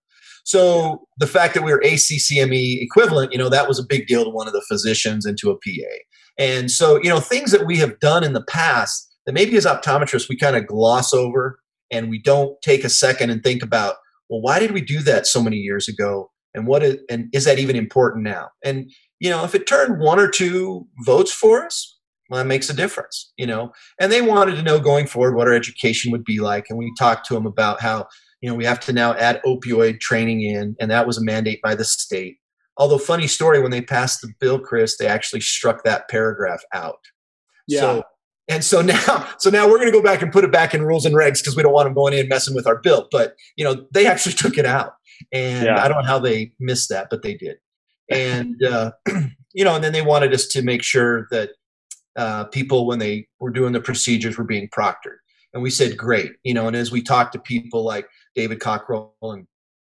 So 0.44 1.06
the 1.18 1.26
fact 1.26 1.52
that 1.52 1.62
we 1.62 1.72
were 1.72 1.82
ACCME 1.84 2.80
equivalent, 2.80 3.32
you 3.32 3.38
know, 3.38 3.50
that 3.50 3.68
was 3.68 3.78
a 3.78 3.84
big 3.86 4.06
deal 4.06 4.24
to 4.24 4.30
one 4.30 4.46
of 4.46 4.54
the 4.54 4.64
physicians 4.66 5.26
and 5.26 5.36
to 5.38 5.50
a 5.50 5.54
PA. 5.56 5.94
And 6.38 6.70
so, 6.70 6.96
you 7.02 7.10
know, 7.10 7.20
things 7.20 7.50
that 7.50 7.66
we 7.66 7.76
have 7.78 8.00
done 8.00 8.24
in 8.24 8.32
the 8.32 8.44
past 8.44 9.14
that 9.26 9.34
maybe 9.34 9.58
as 9.58 9.66
optometrists 9.66 10.26
we 10.26 10.38
kind 10.38 10.56
of 10.56 10.66
gloss 10.66 11.12
over 11.12 11.60
and 11.90 12.08
we 12.08 12.18
don't 12.22 12.56
take 12.62 12.82
a 12.82 12.88
second 12.88 13.28
and 13.28 13.42
think 13.42 13.62
about, 13.62 13.96
well, 14.30 14.40
why 14.40 14.58
did 14.58 14.70
we 14.70 14.80
do 14.80 15.00
that 15.00 15.26
so 15.26 15.42
many 15.42 15.56
years 15.56 15.86
ago? 15.86 16.30
And 16.54 16.66
what 16.66 16.82
is, 16.82 16.98
and 17.10 17.28
is 17.32 17.44
that 17.44 17.58
even 17.58 17.76
important 17.76 18.24
now? 18.24 18.48
And 18.64 18.90
you 19.20 19.30
know, 19.30 19.44
if 19.44 19.54
it 19.54 19.66
turned 19.66 20.00
one 20.00 20.18
or 20.18 20.28
two 20.28 20.86
votes 21.04 21.32
for 21.32 21.64
us, 21.64 21.96
well, 22.30 22.42
that 22.42 22.46
makes 22.46 22.70
a 22.70 22.74
difference, 22.74 23.32
you 23.36 23.46
know. 23.46 23.72
And 24.00 24.12
they 24.12 24.22
wanted 24.22 24.56
to 24.56 24.62
know 24.62 24.78
going 24.78 25.06
forward 25.06 25.34
what 25.34 25.48
our 25.48 25.54
education 25.54 26.12
would 26.12 26.24
be 26.24 26.40
like. 26.40 26.66
And 26.68 26.78
we 26.78 26.92
talked 26.98 27.26
to 27.26 27.34
them 27.34 27.46
about 27.46 27.80
how 27.80 28.06
you 28.40 28.48
know, 28.48 28.54
we 28.54 28.64
have 28.64 28.80
to 28.80 28.92
now 28.92 29.14
add 29.14 29.42
opioid 29.44 30.00
training 30.00 30.42
in, 30.42 30.76
and 30.80 30.90
that 30.90 31.06
was 31.06 31.18
a 31.18 31.24
mandate 31.24 31.60
by 31.62 31.74
the 31.74 31.84
state. 31.84 32.36
Although, 32.76 32.98
funny 32.98 33.26
story, 33.26 33.60
when 33.60 33.72
they 33.72 33.80
passed 33.80 34.20
the 34.20 34.32
bill, 34.38 34.60
Chris, 34.60 34.96
they 34.96 35.08
actually 35.08 35.40
struck 35.40 35.82
that 35.84 36.08
paragraph 36.08 36.62
out. 36.72 37.00
Yeah. 37.66 37.80
So, 37.80 38.02
and 38.48 38.64
so 38.64 38.80
now, 38.82 39.28
so 39.38 39.50
now 39.50 39.66
we're 39.66 39.78
going 39.78 39.90
to 39.90 39.96
go 39.96 40.02
back 40.02 40.22
and 40.22 40.32
put 40.32 40.44
it 40.44 40.52
back 40.52 40.72
in 40.72 40.84
rules 40.84 41.04
and 41.04 41.14
regs 41.14 41.40
because 41.40 41.56
we 41.56 41.62
don't 41.62 41.72
want 41.72 41.86
them 41.86 41.94
going 41.94 42.12
in 42.12 42.20
and 42.20 42.28
messing 42.28 42.54
with 42.54 42.66
our 42.66 42.80
bill. 42.80 43.08
But 43.10 43.34
you 43.56 43.64
know, 43.64 43.86
they 43.92 44.06
actually 44.06 44.34
took 44.34 44.56
it 44.56 44.66
out, 44.66 44.92
and 45.32 45.66
yeah. 45.66 45.82
I 45.82 45.88
don't 45.88 46.02
know 46.02 46.08
how 46.08 46.18
they 46.18 46.52
missed 46.58 46.88
that, 46.90 47.08
but 47.10 47.22
they 47.22 47.34
did. 47.34 47.56
And 48.10 48.62
uh, 48.62 48.92
you 49.54 49.64
know, 49.64 49.74
and 49.74 49.84
then 49.84 49.92
they 49.92 50.02
wanted 50.02 50.32
us 50.32 50.46
to 50.48 50.62
make 50.62 50.82
sure 50.82 51.26
that 51.30 51.50
uh, 52.16 52.44
people, 52.44 52.86
when 52.86 52.98
they 52.98 53.28
were 53.38 53.50
doing 53.50 53.72
the 53.72 53.80
procedures, 53.80 54.36
were 54.36 54.44
being 54.44 54.68
proctored. 54.68 55.18
And 55.54 55.62
we 55.62 55.70
said, 55.70 55.96
great. 55.96 56.32
You 56.44 56.54
know, 56.54 56.66
and 56.66 56.76
as 56.76 56.90
we 56.90 57.02
talked 57.02 57.32
to 57.32 57.38
people 57.38 57.84
like 57.84 58.06
David 58.34 58.60
Cockrell, 58.60 59.14
and 59.22 59.46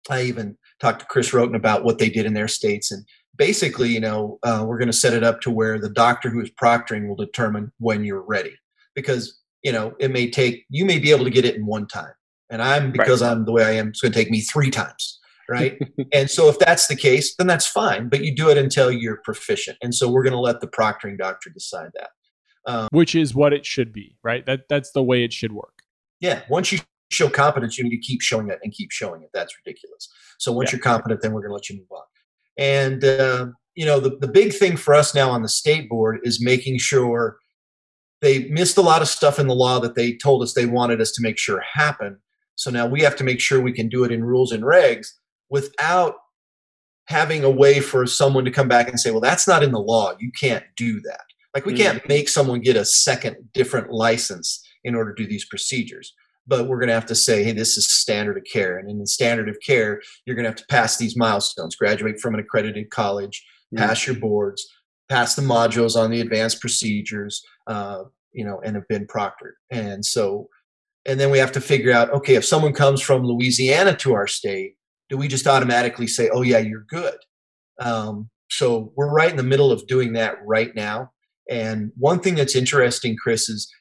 I 0.09 0.23
even 0.23 0.57
talked 0.79 0.99
to 0.99 1.05
Chris 1.05 1.33
Wroten 1.33 1.55
about 1.55 1.83
what 1.83 1.97
they 1.97 2.09
did 2.09 2.25
in 2.25 2.33
their 2.33 2.47
states. 2.47 2.91
And 2.91 3.05
basically, 3.39 3.89
you 3.89 3.99
know, 3.99 4.37
uh, 4.43 4.63
we're 4.67 4.77
going 4.77 4.87
to 4.87 4.93
set 4.93 5.13
it 5.13 5.23
up 5.23 5.41
to 5.41 5.51
where 5.51 5.79
the 5.79 5.89
doctor 5.89 6.29
who 6.29 6.41
is 6.41 6.51
proctoring 6.51 7.07
will 7.07 7.15
determine 7.15 7.71
when 7.79 8.03
you're 8.03 8.21
ready, 8.21 8.55
because 8.95 9.39
you 9.63 9.71
know 9.71 9.93
it 9.99 10.11
may 10.11 10.29
take 10.29 10.65
you 10.69 10.85
may 10.85 10.99
be 10.99 11.11
able 11.11 11.25
to 11.25 11.31
get 11.31 11.45
it 11.45 11.55
in 11.55 11.65
one 11.65 11.87
time, 11.87 12.13
and 12.49 12.61
I'm 12.61 12.91
because 12.91 13.21
right. 13.21 13.31
I'm 13.31 13.45
the 13.45 13.51
way 13.51 13.63
I 13.63 13.71
am, 13.71 13.89
it's 13.89 14.01
going 14.01 14.11
to 14.11 14.17
take 14.17 14.31
me 14.31 14.41
three 14.41 14.71
times, 14.71 15.19
right? 15.47 15.77
and 16.13 16.29
so 16.29 16.49
if 16.49 16.59
that's 16.59 16.87
the 16.87 16.95
case, 16.95 17.35
then 17.35 17.47
that's 17.47 17.67
fine, 17.67 18.09
but 18.09 18.23
you 18.23 18.35
do 18.35 18.49
it 18.49 18.57
until 18.57 18.91
you're 18.91 19.21
proficient. 19.23 19.77
And 19.81 19.93
so 19.93 20.09
we're 20.09 20.23
going 20.23 20.33
to 20.33 20.39
let 20.39 20.61
the 20.61 20.67
proctoring 20.67 21.17
doctor 21.17 21.49
decide 21.49 21.91
that. 21.95 22.09
Um, 22.65 22.87
Which 22.91 23.15
is 23.15 23.33
what 23.33 23.53
it 23.53 23.65
should 23.65 23.93
be, 23.93 24.17
right? 24.23 24.45
That 24.45 24.61
that's 24.69 24.91
the 24.91 25.03
way 25.03 25.23
it 25.23 25.33
should 25.33 25.51
work. 25.51 25.79
Yeah. 26.19 26.41
Once 26.49 26.71
you 26.71 26.79
show 27.09 27.29
competence, 27.29 27.77
you 27.77 27.83
need 27.83 27.91
to 27.91 27.97
keep 27.97 28.21
showing 28.21 28.49
it 28.49 28.59
and 28.63 28.73
keep 28.73 28.91
showing 28.91 29.23
it. 29.23 29.29
That's 29.33 29.55
ridiculous. 29.57 30.09
So 30.37 30.51
once 30.51 30.71
yeah. 30.71 30.77
you're 30.77 30.83
competent, 30.83 31.21
then 31.21 31.33
we're 31.33 31.41
going 31.41 31.51
to 31.51 31.55
let 31.55 31.69
you 31.69 31.77
move 31.77 31.91
on. 31.91 32.03
And 32.57 33.03
uh, 33.03 33.47
you 33.75 33.85
know, 33.85 33.99
the 33.99 34.17
the 34.17 34.27
big 34.27 34.53
thing 34.53 34.75
for 34.75 34.93
us 34.93 35.15
now 35.15 35.29
on 35.31 35.41
the 35.41 35.49
state 35.49 35.89
board 35.89 36.19
is 36.23 36.43
making 36.43 36.79
sure 36.79 37.37
they 38.21 38.49
missed 38.49 38.77
a 38.77 38.81
lot 38.81 39.01
of 39.01 39.07
stuff 39.07 39.39
in 39.39 39.47
the 39.47 39.55
law 39.55 39.79
that 39.79 39.95
they 39.95 40.13
told 40.17 40.43
us 40.43 40.53
they 40.53 40.65
wanted 40.65 40.99
us 40.99 41.11
to 41.13 41.21
make 41.21 41.37
sure 41.37 41.61
happen. 41.61 42.17
So 42.59 42.69
now 42.69 42.85
we 42.85 42.99
have 43.03 43.15
to 43.15 43.23
make 43.23 43.39
sure 43.39 43.61
we 43.61 43.71
can 43.71 43.87
do 43.87 44.03
it 44.03 44.11
in 44.11 44.21
rules 44.21 44.51
and 44.51 44.63
regs 44.63 45.07
without 45.49 46.15
having 47.05 47.45
a 47.45 47.49
way 47.49 47.79
for 47.79 48.05
someone 48.05 48.43
to 48.43 48.51
come 48.51 48.67
back 48.67 48.89
and 48.89 48.99
say, 48.99 49.11
well, 49.11 49.21
that's 49.21 49.47
not 49.47 49.63
in 49.63 49.71
the 49.71 49.79
law. 49.79 50.11
You 50.19 50.29
can't 50.37 50.65
do 50.75 50.99
that. 51.01 51.21
Like 51.55 51.65
we 51.65 51.73
mm-hmm. 51.73 51.83
can't 51.83 52.09
make 52.09 52.27
someone 52.27 52.59
get 52.59 52.75
a 52.75 52.83
second 52.83 53.37
different 53.53 53.91
license 53.91 54.61
in 54.83 54.93
order 54.93 55.13
to 55.13 55.23
do 55.23 55.29
these 55.29 55.45
procedures. 55.45 56.13
But 56.47 56.67
we're 56.67 56.79
going 56.79 56.89
to 56.89 56.95
have 56.95 57.05
to 57.05 57.15
say, 57.15 57.45
hey, 57.45 57.53
this 57.53 57.77
is 57.77 57.89
standard 57.89 58.35
of 58.35 58.43
care. 58.43 58.77
And 58.77 58.89
in 58.89 58.99
the 58.99 59.07
standard 59.07 59.47
of 59.47 59.57
care, 59.65 60.01
you're 60.25 60.35
going 60.35 60.43
to 60.43 60.49
have 60.49 60.57
to 60.57 60.67
pass 60.69 60.97
these 60.97 61.15
milestones, 61.15 61.77
graduate 61.77 62.19
from 62.19 62.33
an 62.33 62.41
accredited 62.41 62.89
college, 62.89 63.41
mm-hmm. 63.73 63.87
pass 63.87 64.05
your 64.05 64.17
boards, 64.17 64.67
pass 65.07 65.33
the 65.35 65.41
modules 65.41 65.95
on 65.95 66.11
the 66.11 66.19
advanced 66.19 66.59
procedures, 66.59 67.41
uh, 67.67 68.03
you 68.33 68.43
know, 68.43 68.59
and 68.65 68.75
have 68.75 68.87
been 68.89 69.07
proctored. 69.07 69.53
And 69.71 70.05
so, 70.05 70.49
and 71.05 71.19
then 71.19 71.31
we 71.31 71.39
have 71.39 71.51
to 71.53 71.61
figure 71.61 71.91
out, 71.91 72.11
okay, 72.11 72.35
if 72.35 72.45
someone 72.45 72.73
comes 72.73 73.01
from 73.01 73.23
Louisiana 73.23 73.95
to 73.97 74.13
our 74.13 74.27
state, 74.27 74.75
do 75.09 75.17
we 75.17 75.27
just 75.27 75.47
automatically 75.47 76.07
say, 76.07 76.29
oh, 76.29 76.41
yeah, 76.41 76.59
you're 76.59 76.85
good? 76.87 77.17
Um, 77.79 78.29
so 78.49 78.91
we're 78.95 79.11
right 79.11 79.31
in 79.31 79.37
the 79.37 79.43
middle 79.43 79.71
of 79.71 79.87
doing 79.87 80.13
that 80.13 80.35
right 80.45 80.73
now. 80.75 81.11
And 81.49 81.91
one 81.97 82.19
thing 82.19 82.35
that's 82.35 82.55
interesting, 82.55 83.15
Chris, 83.15 83.49
is 83.49 83.71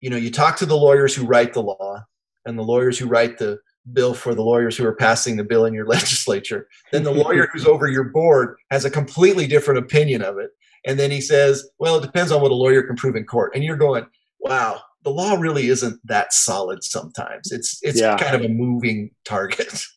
you 0.00 0.10
know 0.10 0.16
you 0.16 0.30
talk 0.30 0.56
to 0.56 0.66
the 0.66 0.76
lawyers 0.76 1.14
who 1.14 1.26
write 1.26 1.52
the 1.52 1.62
law 1.62 2.04
and 2.44 2.58
the 2.58 2.62
lawyers 2.62 2.98
who 2.98 3.06
write 3.06 3.38
the 3.38 3.58
bill 3.92 4.14
for 4.14 4.34
the 4.34 4.42
lawyers 4.42 4.76
who 4.76 4.86
are 4.86 4.94
passing 4.94 5.36
the 5.36 5.44
bill 5.44 5.66
in 5.66 5.74
your 5.74 5.86
legislature. 5.96 6.68
Then 6.92 7.02
the 7.02 7.10
lawyer 7.10 7.48
who's 7.52 7.66
over 7.66 7.86
your 7.86 8.04
board 8.04 8.56
has 8.70 8.84
a 8.84 8.90
completely 8.90 9.46
different 9.46 9.78
opinion 9.78 10.22
of 10.22 10.38
it. 10.38 10.50
And 10.86 10.98
then 10.98 11.10
he 11.10 11.20
says, 11.20 11.66
well, 11.78 11.96
it 11.96 12.02
depends 12.02 12.30
on 12.32 12.42
what 12.42 12.50
a 12.50 12.54
lawyer 12.54 12.82
can 12.82 12.96
prove 12.96 13.16
in 13.16 13.24
court. 13.24 13.52
And 13.54 13.64
you're 13.64 13.76
going, 13.76 14.06
wow, 14.40 14.82
the 15.04 15.10
law 15.10 15.34
really 15.34 15.68
isn't 15.68 16.00
that 16.04 16.32
solid 16.32 16.82
sometimes. 16.82 17.52
It's 17.52 17.78
it's 17.82 18.00
yeah. 18.00 18.16
kind 18.16 18.34
of 18.34 18.42
a 18.42 18.48
moving 18.48 19.10
target. 19.24 19.82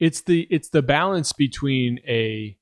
It's 0.00 0.22
the 0.22 0.48
it's 0.50 0.70
the 0.70 0.82
balance 0.82 1.32
between 1.32 2.00
a 2.06 2.58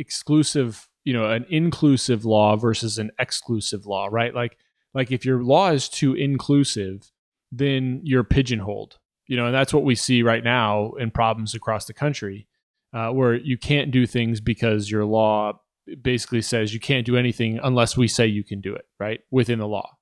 exclusive, 0.00 0.88
you 1.04 1.12
know, 1.12 1.30
an 1.30 1.46
inclusive 1.48 2.24
law 2.24 2.56
versus 2.56 2.98
an 2.98 3.12
exclusive 3.18 3.86
law, 3.86 4.08
right? 4.10 4.34
Like 4.34 4.58
like 4.92 5.12
if 5.12 5.24
your 5.24 5.42
law 5.42 5.70
is 5.70 5.88
too 5.88 6.14
inclusive, 6.14 7.12
then 7.52 8.00
you're 8.02 8.24
pigeonholed. 8.24 8.98
You 9.28 9.36
know, 9.36 9.46
and 9.46 9.54
that's 9.54 9.72
what 9.72 9.84
we 9.84 9.94
see 9.94 10.24
right 10.24 10.42
now 10.42 10.92
in 10.98 11.12
problems 11.12 11.54
across 11.54 11.86
the 11.86 11.94
country, 11.94 12.48
uh, 12.92 13.10
where 13.10 13.34
you 13.34 13.56
can't 13.56 13.92
do 13.92 14.04
things 14.04 14.40
because 14.40 14.90
your 14.90 15.04
law 15.04 15.60
basically 16.02 16.42
says 16.42 16.74
you 16.74 16.80
can't 16.80 17.06
do 17.06 17.16
anything 17.16 17.60
unless 17.62 17.96
we 17.96 18.08
say 18.08 18.26
you 18.26 18.42
can 18.42 18.60
do 18.60 18.74
it, 18.74 18.86
right? 18.98 19.20
Within 19.30 19.60
the 19.60 19.68
law. 19.68 19.97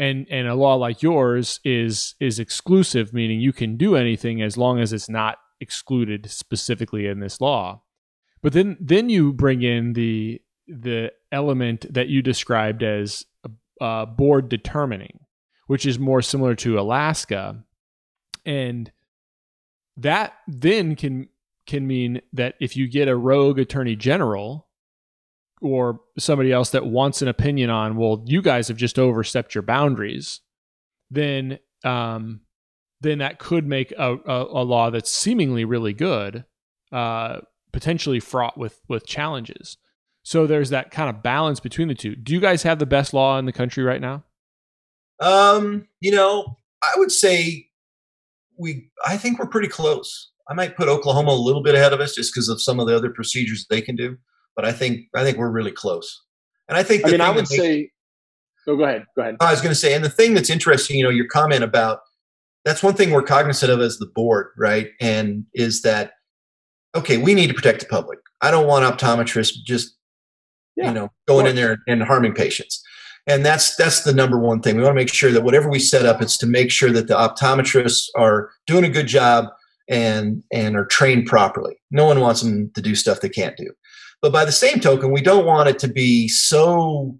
And 0.00 0.26
and 0.30 0.48
a 0.48 0.54
law 0.54 0.76
like 0.76 1.02
yours 1.02 1.60
is 1.62 2.14
is 2.20 2.38
exclusive, 2.38 3.12
meaning 3.12 3.38
you 3.40 3.52
can 3.52 3.76
do 3.76 3.96
anything 3.96 4.40
as 4.40 4.56
long 4.56 4.80
as 4.80 4.94
it's 4.94 5.10
not 5.10 5.36
excluded 5.60 6.30
specifically 6.30 7.06
in 7.06 7.20
this 7.20 7.38
law. 7.38 7.82
But 8.40 8.54
then 8.54 8.78
then 8.80 9.10
you 9.10 9.34
bring 9.34 9.60
in 9.60 9.92
the 9.92 10.40
the 10.66 11.12
element 11.30 11.84
that 11.92 12.08
you 12.08 12.22
described 12.22 12.82
as 12.82 13.26
uh, 13.80 14.06
board 14.06 14.48
determining, 14.48 15.20
which 15.66 15.84
is 15.84 15.98
more 15.98 16.22
similar 16.22 16.54
to 16.54 16.80
Alaska, 16.80 17.62
and 18.46 18.90
that 19.98 20.32
then 20.48 20.96
can 20.96 21.28
can 21.66 21.86
mean 21.86 22.22
that 22.32 22.54
if 22.58 22.74
you 22.74 22.88
get 22.88 23.06
a 23.06 23.16
rogue 23.16 23.58
attorney 23.58 23.96
general 23.96 24.69
or 25.60 26.00
somebody 26.18 26.52
else 26.52 26.70
that 26.70 26.86
wants 26.86 27.22
an 27.22 27.28
opinion 27.28 27.70
on, 27.70 27.96
well, 27.96 28.22
you 28.26 28.42
guys 28.42 28.68
have 28.68 28.76
just 28.76 28.98
overstepped 28.98 29.54
your 29.54 29.62
boundaries, 29.62 30.40
then 31.10 31.58
um, 31.84 32.40
then 33.00 33.18
that 33.18 33.38
could 33.38 33.66
make 33.66 33.92
a, 33.92 34.16
a, 34.26 34.44
a 34.44 34.64
law 34.64 34.90
that's 34.90 35.10
seemingly 35.10 35.64
really 35.64 35.92
good 35.92 36.44
uh, 36.92 37.40
potentially 37.72 38.20
fraught 38.20 38.58
with 38.58 38.80
with 38.88 39.06
challenges. 39.06 39.76
So 40.22 40.46
there's 40.46 40.70
that 40.70 40.90
kind 40.90 41.08
of 41.08 41.22
balance 41.22 41.60
between 41.60 41.88
the 41.88 41.94
two. 41.94 42.14
Do 42.14 42.34
you 42.34 42.40
guys 42.40 42.62
have 42.64 42.78
the 42.78 42.86
best 42.86 43.14
law 43.14 43.38
in 43.38 43.46
the 43.46 43.52
country 43.52 43.82
right 43.82 44.00
now? 44.00 44.24
Um, 45.18 45.88
you 46.00 46.12
know, 46.12 46.56
I 46.82 46.92
would 46.96 47.12
say 47.12 47.68
we 48.58 48.90
I 49.04 49.16
think 49.16 49.38
we're 49.38 49.46
pretty 49.46 49.68
close. 49.68 50.30
I 50.48 50.54
might 50.54 50.76
put 50.76 50.88
Oklahoma 50.88 51.30
a 51.30 51.34
little 51.34 51.62
bit 51.62 51.74
ahead 51.74 51.92
of 51.92 52.00
us 52.00 52.14
just 52.14 52.34
because 52.34 52.48
of 52.48 52.60
some 52.60 52.80
of 52.80 52.88
the 52.88 52.96
other 52.96 53.10
procedures 53.10 53.66
they 53.70 53.80
can 53.80 53.94
do, 53.94 54.18
but 54.60 54.68
I 54.68 54.72
think 54.72 55.06
I 55.14 55.24
think 55.24 55.38
we're 55.38 55.50
really 55.50 55.72
close. 55.72 56.22
And 56.68 56.76
I 56.76 56.82
think 56.82 57.06
I 57.06 57.10
mean 57.10 57.20
I 57.22 57.30
would 57.30 57.48
say 57.48 57.90
Oh, 58.66 58.76
go 58.76 58.84
ahead. 58.84 59.06
Go 59.16 59.22
ahead. 59.22 59.36
I 59.40 59.50
was 59.50 59.62
going 59.62 59.70
to 59.70 59.74
say, 59.74 59.94
and 59.94 60.04
the 60.04 60.10
thing 60.10 60.34
that's 60.34 60.50
interesting, 60.50 60.98
you 60.98 61.02
know, 61.02 61.10
your 61.10 61.26
comment 61.26 61.64
about 61.64 62.00
that's 62.66 62.82
one 62.82 62.92
thing 62.92 63.10
we're 63.10 63.22
cognizant 63.22 63.72
of 63.72 63.80
as 63.80 63.96
the 63.96 64.06
board, 64.06 64.48
right? 64.58 64.90
And 65.00 65.46
is 65.54 65.80
that 65.80 66.12
okay? 66.94 67.16
We 67.16 67.32
need 67.32 67.46
to 67.46 67.54
protect 67.54 67.80
the 67.80 67.86
public. 67.86 68.18
I 68.42 68.50
don't 68.50 68.66
want 68.66 68.84
optometrists 68.84 69.54
just 69.64 69.96
yeah, 70.76 70.88
you 70.88 70.94
know, 70.94 71.10
going 71.26 71.46
in 71.46 71.56
there 71.56 71.78
and 71.88 72.02
harming 72.02 72.34
patients. 72.34 72.82
And 73.26 73.46
that's 73.46 73.74
that's 73.76 74.02
the 74.04 74.12
number 74.12 74.38
one 74.38 74.60
thing. 74.60 74.76
We 74.76 74.82
want 74.82 74.92
to 74.92 75.00
make 75.00 75.12
sure 75.12 75.32
that 75.32 75.42
whatever 75.42 75.70
we 75.70 75.78
set 75.78 76.04
up, 76.04 76.20
it's 76.20 76.36
to 76.38 76.46
make 76.46 76.70
sure 76.70 76.90
that 76.92 77.08
the 77.08 77.14
optometrists 77.14 78.08
are 78.14 78.50
doing 78.66 78.84
a 78.84 78.90
good 78.90 79.06
job 79.06 79.46
and 79.88 80.42
and 80.52 80.76
are 80.76 80.86
trained 80.86 81.26
properly. 81.26 81.76
No 81.90 82.04
one 82.04 82.20
wants 82.20 82.42
them 82.42 82.70
to 82.74 82.82
do 82.82 82.94
stuff 82.94 83.20
they 83.20 83.28
can't 83.28 83.56
do. 83.56 83.70
But 84.22 84.32
by 84.32 84.44
the 84.44 84.52
same 84.52 84.80
token, 84.80 85.12
we 85.12 85.22
don't 85.22 85.46
want 85.46 85.68
it 85.68 85.78
to 85.80 85.88
be 85.88 86.28
so 86.28 87.18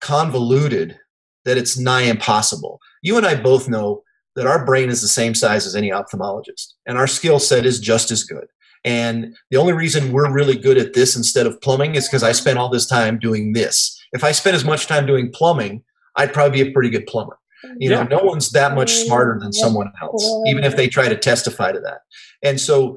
convoluted 0.00 0.98
that 1.44 1.56
it's 1.56 1.78
nigh 1.78 2.02
impossible. 2.02 2.80
You 3.02 3.16
and 3.16 3.26
I 3.26 3.40
both 3.40 3.68
know 3.68 4.02
that 4.36 4.46
our 4.46 4.64
brain 4.64 4.90
is 4.90 5.00
the 5.00 5.08
same 5.08 5.34
size 5.34 5.66
as 5.66 5.74
any 5.74 5.90
ophthalmologist, 5.90 6.74
and 6.86 6.98
our 6.98 7.06
skill 7.06 7.38
set 7.38 7.66
is 7.66 7.80
just 7.80 8.10
as 8.10 8.24
good. 8.24 8.46
And 8.84 9.36
the 9.50 9.56
only 9.56 9.72
reason 9.72 10.12
we're 10.12 10.32
really 10.32 10.56
good 10.56 10.78
at 10.78 10.94
this 10.94 11.16
instead 11.16 11.46
of 11.46 11.60
plumbing 11.60 11.94
is 11.94 12.08
because 12.08 12.22
I 12.22 12.32
spent 12.32 12.58
all 12.58 12.70
this 12.70 12.86
time 12.86 13.18
doing 13.18 13.52
this. 13.52 13.98
If 14.12 14.24
I 14.24 14.32
spent 14.32 14.56
as 14.56 14.64
much 14.64 14.86
time 14.86 15.06
doing 15.06 15.30
plumbing, 15.32 15.82
I'd 16.16 16.32
probably 16.32 16.62
be 16.62 16.70
a 16.70 16.72
pretty 16.72 16.90
good 16.90 17.06
plumber. 17.06 17.38
You 17.76 17.90
know, 17.90 18.04
no 18.04 18.20
one's 18.20 18.50
that 18.52 18.74
much 18.74 18.90
mm, 18.90 19.04
smarter 19.04 19.38
than 19.38 19.52
someone 19.52 19.92
else, 20.00 20.26
even 20.46 20.64
if 20.64 20.76
they 20.76 20.88
try 20.88 21.08
to 21.08 21.16
testify 21.16 21.72
to 21.72 21.80
that. 21.80 22.00
And 22.42 22.58
so 22.58 22.96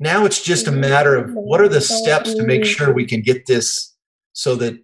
now 0.00 0.24
it's 0.24 0.42
just 0.42 0.66
a 0.66 0.72
matter 0.72 1.14
of 1.14 1.32
what 1.34 1.60
are 1.60 1.68
the 1.68 1.80
steps 1.80 2.34
to 2.34 2.42
make 2.42 2.64
sure 2.64 2.92
we 2.92 3.04
can 3.04 3.20
get 3.20 3.46
this 3.46 3.94
so 4.32 4.56
that 4.56 4.74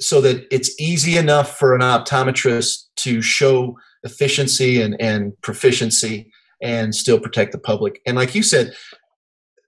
so 0.00 0.20
that 0.20 0.46
it's 0.50 0.78
easy 0.80 1.16
enough 1.16 1.58
for 1.58 1.74
an 1.74 1.80
optometrist 1.80 2.84
to 2.96 3.22
show 3.22 3.76
efficiency 4.02 4.80
and, 4.80 5.00
and 5.00 5.40
proficiency 5.42 6.30
and 6.62 6.94
still 6.94 7.20
protect 7.20 7.52
the 7.52 7.58
public. 7.58 8.00
And 8.06 8.16
like 8.16 8.34
you 8.34 8.42
said, 8.42 8.74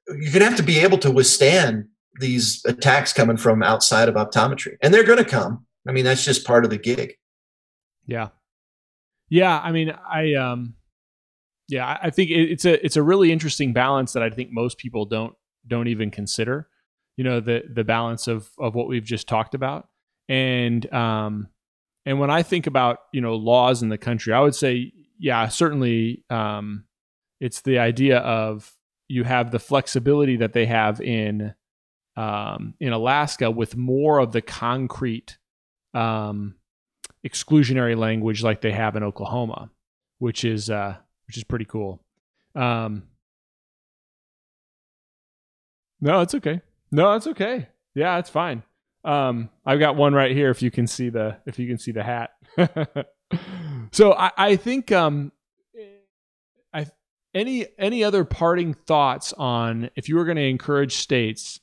you're 0.08 0.32
going 0.32 0.40
to 0.40 0.46
have 0.46 0.56
to 0.56 0.62
be 0.62 0.78
able 0.78 0.98
to 0.98 1.10
withstand 1.10 1.84
these 2.20 2.62
attacks 2.64 3.12
coming 3.12 3.36
from 3.36 3.62
outside 3.62 4.08
of 4.08 4.14
optometry. 4.14 4.76
And 4.82 4.92
they're 4.92 5.04
going 5.04 5.18
to 5.18 5.24
come. 5.24 5.66
I 5.86 5.92
mean 5.92 6.04
that's 6.04 6.24
just 6.24 6.46
part 6.46 6.64
of 6.64 6.70
the 6.70 6.78
gig. 6.78 7.14
Yeah. 8.06 8.28
Yeah 9.28 9.60
i 9.60 9.70
mean 9.72 9.92
i 10.10 10.34
um 10.34 10.74
yeah 11.68 11.98
i 12.02 12.10
think 12.10 12.30
it's 12.30 12.64
a 12.64 12.84
it's 12.84 12.96
a 12.96 13.02
really 13.02 13.30
interesting 13.30 13.72
balance 13.72 14.12
that 14.12 14.22
i 14.22 14.30
think 14.30 14.50
most 14.50 14.78
people 14.78 15.04
don't 15.04 15.34
don't 15.66 15.88
even 15.88 16.10
consider 16.10 16.68
you 17.18 17.24
know 17.24 17.40
the 17.40 17.64
the 17.70 17.84
balance 17.84 18.28
of 18.28 18.48
of 18.58 18.74
what 18.74 18.88
we've 18.88 19.04
just 19.04 19.28
talked 19.28 19.54
about. 19.54 19.88
And 20.30 20.90
um 20.94 21.48
and 22.06 22.20
when 22.20 22.30
i 22.30 22.42
think 22.42 22.66
about 22.66 22.98
you 23.12 23.20
know 23.20 23.34
laws 23.34 23.82
in 23.82 23.88
the 23.88 23.98
country 23.98 24.32
i 24.32 24.40
would 24.40 24.54
say 24.54 24.92
yeah 25.18 25.48
certainly 25.48 26.24
um 26.30 26.84
it's 27.40 27.62
the 27.62 27.78
idea 27.78 28.18
of 28.18 28.72
you 29.08 29.24
have 29.24 29.50
the 29.50 29.58
flexibility 29.58 30.36
that 30.36 30.52
they 30.52 30.66
have 30.66 31.00
in 31.00 31.54
um, 32.16 32.74
in 32.80 32.92
Alaska 32.92 33.48
with 33.48 33.76
more 33.76 34.18
of 34.18 34.32
the 34.32 34.42
concrete 34.42 35.38
um, 35.94 36.56
exclusionary 37.24 37.96
language 37.96 38.42
like 38.42 38.60
they 38.60 38.72
have 38.72 38.96
in 38.96 39.04
Oklahoma, 39.04 39.70
which 40.18 40.44
is 40.44 40.68
uh, 40.68 40.96
which 41.28 41.36
is 41.36 41.44
pretty 41.44 41.64
cool. 41.64 42.02
Um, 42.56 43.04
no, 46.00 46.20
it's 46.20 46.34
okay. 46.34 46.60
No, 46.90 47.12
it's 47.12 47.28
okay. 47.28 47.68
Yeah, 47.94 48.18
it's 48.18 48.30
fine. 48.30 48.64
Um, 49.04 49.50
I've 49.64 49.78
got 49.78 49.94
one 49.94 50.14
right 50.14 50.32
here. 50.32 50.50
If 50.50 50.62
you 50.62 50.70
can 50.70 50.86
see 50.86 51.08
the 51.08 51.36
if 51.46 51.58
you 51.58 51.68
can 51.68 51.78
see 51.78 51.92
the 51.92 52.02
hat. 52.02 52.30
so 53.92 54.12
I, 54.14 54.30
I 54.36 54.56
think 54.56 54.90
um, 54.90 55.32
any 57.34 57.66
any 57.78 58.04
other 58.04 58.24
parting 58.24 58.74
thoughts 58.74 59.32
on 59.34 59.90
if 59.96 60.08
you 60.08 60.16
were 60.16 60.24
going 60.24 60.36
to 60.36 60.48
encourage 60.48 60.96
states 60.96 61.60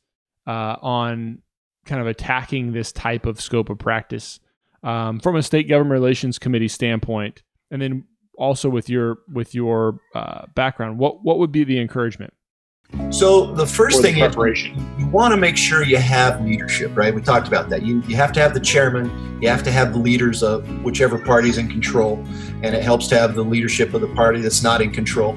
uh, 0.47 0.75
on 0.81 1.39
kind 1.85 2.01
of 2.01 2.07
attacking 2.07 2.71
this 2.71 2.91
type 2.91 3.25
of 3.25 3.39
scope 3.39 3.69
of 3.69 3.77
practice 3.77 4.39
um, 4.83 5.19
from 5.19 5.35
a 5.35 5.43
state 5.43 5.67
government 5.67 5.93
relations 5.93 6.39
committee 6.39 6.67
standpoint, 6.67 7.43
and 7.71 7.81
then 7.81 8.05
also 8.37 8.69
with 8.69 8.89
your 8.89 9.19
with 9.31 9.55
your 9.55 9.99
uh, 10.13 10.45
background, 10.55 10.97
what 10.97 11.23
what 11.23 11.39
would 11.39 11.51
be 11.51 11.63
the 11.63 11.79
encouragement? 11.79 12.33
So 13.09 13.53
the 13.53 13.65
first 13.65 13.99
or 13.99 14.01
the 14.03 14.13
thing 14.13 14.23
is 14.23 14.65
you 14.99 15.07
want 15.07 15.33
to 15.33 15.37
make 15.37 15.57
sure 15.57 15.83
you 15.83 15.97
have 15.97 16.41
leadership, 16.45 16.95
right? 16.95 17.13
We 17.13 17.21
talked 17.21 17.47
about 17.47 17.69
that. 17.69 17.83
You, 17.83 18.01
you 18.07 18.15
have 18.15 18.31
to 18.33 18.39
have 18.39 18.53
the 18.53 18.59
chairman, 18.59 19.41
you 19.41 19.49
have 19.49 19.63
to 19.63 19.71
have 19.71 19.91
the 19.91 19.99
leaders 19.99 20.43
of 20.43 20.67
whichever 20.83 21.17
party 21.17 21.49
is 21.49 21.57
in 21.57 21.67
control, 21.67 22.23
and 22.61 22.75
it 22.75 22.83
helps 22.83 23.07
to 23.07 23.17
have 23.17 23.35
the 23.35 23.43
leadership 23.43 23.93
of 23.93 24.01
the 24.01 24.07
party 24.09 24.39
that's 24.39 24.63
not 24.63 24.81
in 24.81 24.91
control. 24.91 25.33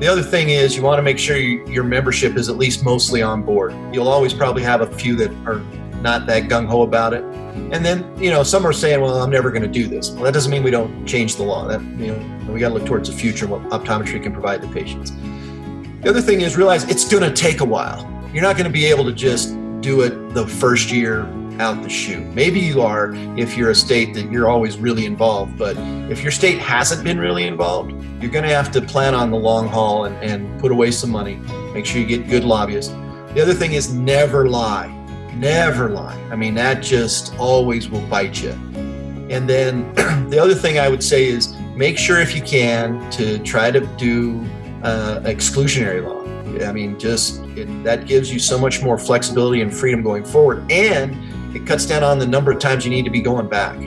The 0.00 0.06
other 0.06 0.22
thing 0.22 0.50
is 0.50 0.76
you 0.76 0.82
want 0.82 0.98
to 0.98 1.02
make 1.02 1.18
sure 1.18 1.38
you, 1.38 1.66
your 1.66 1.84
membership 1.84 2.36
is 2.36 2.50
at 2.50 2.56
least 2.56 2.84
mostly 2.84 3.22
on 3.22 3.42
board. 3.42 3.74
You'll 3.92 4.08
always 4.08 4.34
probably 4.34 4.62
have 4.62 4.82
a 4.82 4.86
few 4.86 5.16
that 5.16 5.30
are 5.46 5.60
not 6.02 6.26
that 6.26 6.44
gung 6.44 6.66
ho 6.66 6.82
about 6.82 7.14
it. 7.14 7.24
And 7.72 7.84
then, 7.84 8.04
you 8.20 8.30
know, 8.30 8.42
some 8.42 8.66
are 8.66 8.72
saying, 8.72 9.00
well, 9.00 9.20
I'm 9.20 9.30
never 9.30 9.50
going 9.50 9.62
to 9.62 9.68
do 9.68 9.86
this. 9.86 10.10
Well, 10.10 10.24
that 10.24 10.34
doesn't 10.34 10.50
mean 10.50 10.62
we 10.62 10.70
don't 10.70 11.06
change 11.06 11.36
the 11.36 11.42
law. 11.42 11.66
That, 11.66 11.80
you 11.98 12.12
know, 12.12 12.52
we 12.52 12.60
got 12.60 12.68
to 12.68 12.74
look 12.74 12.86
towards 12.86 13.08
the 13.10 13.16
future 13.16 13.46
what 13.46 13.62
optometry 13.70 14.22
can 14.22 14.32
provide 14.32 14.62
the 14.62 14.68
patients. 14.68 15.12
The 16.02 16.10
other 16.10 16.20
thing 16.20 16.42
is 16.42 16.56
realize 16.56 16.84
it's 16.88 17.10
going 17.10 17.22
to 17.22 17.32
take 17.32 17.60
a 17.60 17.64
while. 17.64 18.08
You're 18.32 18.42
not 18.42 18.56
going 18.56 18.66
to 18.66 18.72
be 18.72 18.86
able 18.86 19.04
to 19.04 19.12
just 19.12 19.56
do 19.80 20.02
it 20.02 20.34
the 20.34 20.46
first 20.46 20.92
year 20.92 21.26
out 21.58 21.82
the 21.82 21.88
chute. 21.88 22.26
Maybe 22.34 22.60
you 22.60 22.82
are 22.82 23.14
if 23.38 23.56
you're 23.56 23.70
a 23.70 23.74
state 23.74 24.14
that 24.14 24.30
you're 24.30 24.48
always 24.48 24.78
really 24.78 25.06
involved, 25.06 25.58
but 25.58 25.76
if 26.10 26.22
your 26.22 26.30
state 26.32 26.58
hasn't 26.58 27.02
been 27.02 27.18
really 27.18 27.46
involved, 27.46 27.92
you're 28.20 28.30
going 28.30 28.44
to 28.44 28.54
have 28.54 28.70
to 28.72 28.82
plan 28.82 29.14
on 29.14 29.30
the 29.30 29.36
long 29.36 29.68
haul 29.68 30.04
and, 30.04 30.16
and 30.22 30.60
put 30.60 30.70
away 30.70 30.90
some 30.90 31.10
money. 31.10 31.36
Make 31.72 31.86
sure 31.86 32.00
you 32.00 32.06
get 32.06 32.28
good 32.28 32.44
lobbyists. 32.44 32.92
The 33.32 33.40
other 33.42 33.54
thing 33.54 33.72
is 33.72 33.92
never 33.92 34.48
lie. 34.48 34.92
Never 35.36 35.90
lie. 35.90 36.18
I 36.30 36.36
mean, 36.36 36.54
that 36.54 36.82
just 36.82 37.34
always 37.36 37.90
will 37.90 38.06
bite 38.08 38.42
you. 38.42 38.50
And 39.28 39.48
then 39.48 39.92
the 40.30 40.38
other 40.38 40.54
thing 40.54 40.78
I 40.78 40.88
would 40.88 41.02
say 41.02 41.26
is 41.26 41.54
make 41.74 41.98
sure 41.98 42.20
if 42.20 42.34
you 42.34 42.40
can 42.40 43.08
to 43.12 43.38
try 43.40 43.70
to 43.70 43.80
do 43.96 44.40
uh, 44.82 45.20
exclusionary 45.24 46.02
law. 46.02 46.24
I 46.66 46.72
mean, 46.72 46.98
just 46.98 47.40
it, 47.56 47.66
that 47.84 48.06
gives 48.06 48.32
you 48.32 48.38
so 48.38 48.56
much 48.58 48.82
more 48.82 48.96
flexibility 48.98 49.60
and 49.60 49.74
freedom 49.74 50.02
going 50.02 50.24
forward, 50.24 50.70
and 50.72 51.14
it 51.54 51.66
cuts 51.66 51.84
down 51.84 52.02
on 52.02 52.18
the 52.18 52.26
number 52.26 52.50
of 52.50 52.58
times 52.58 52.84
you 52.84 52.90
need 52.90 53.04
to 53.04 53.10
be 53.10 53.20
going 53.20 53.48
back. 53.48 53.78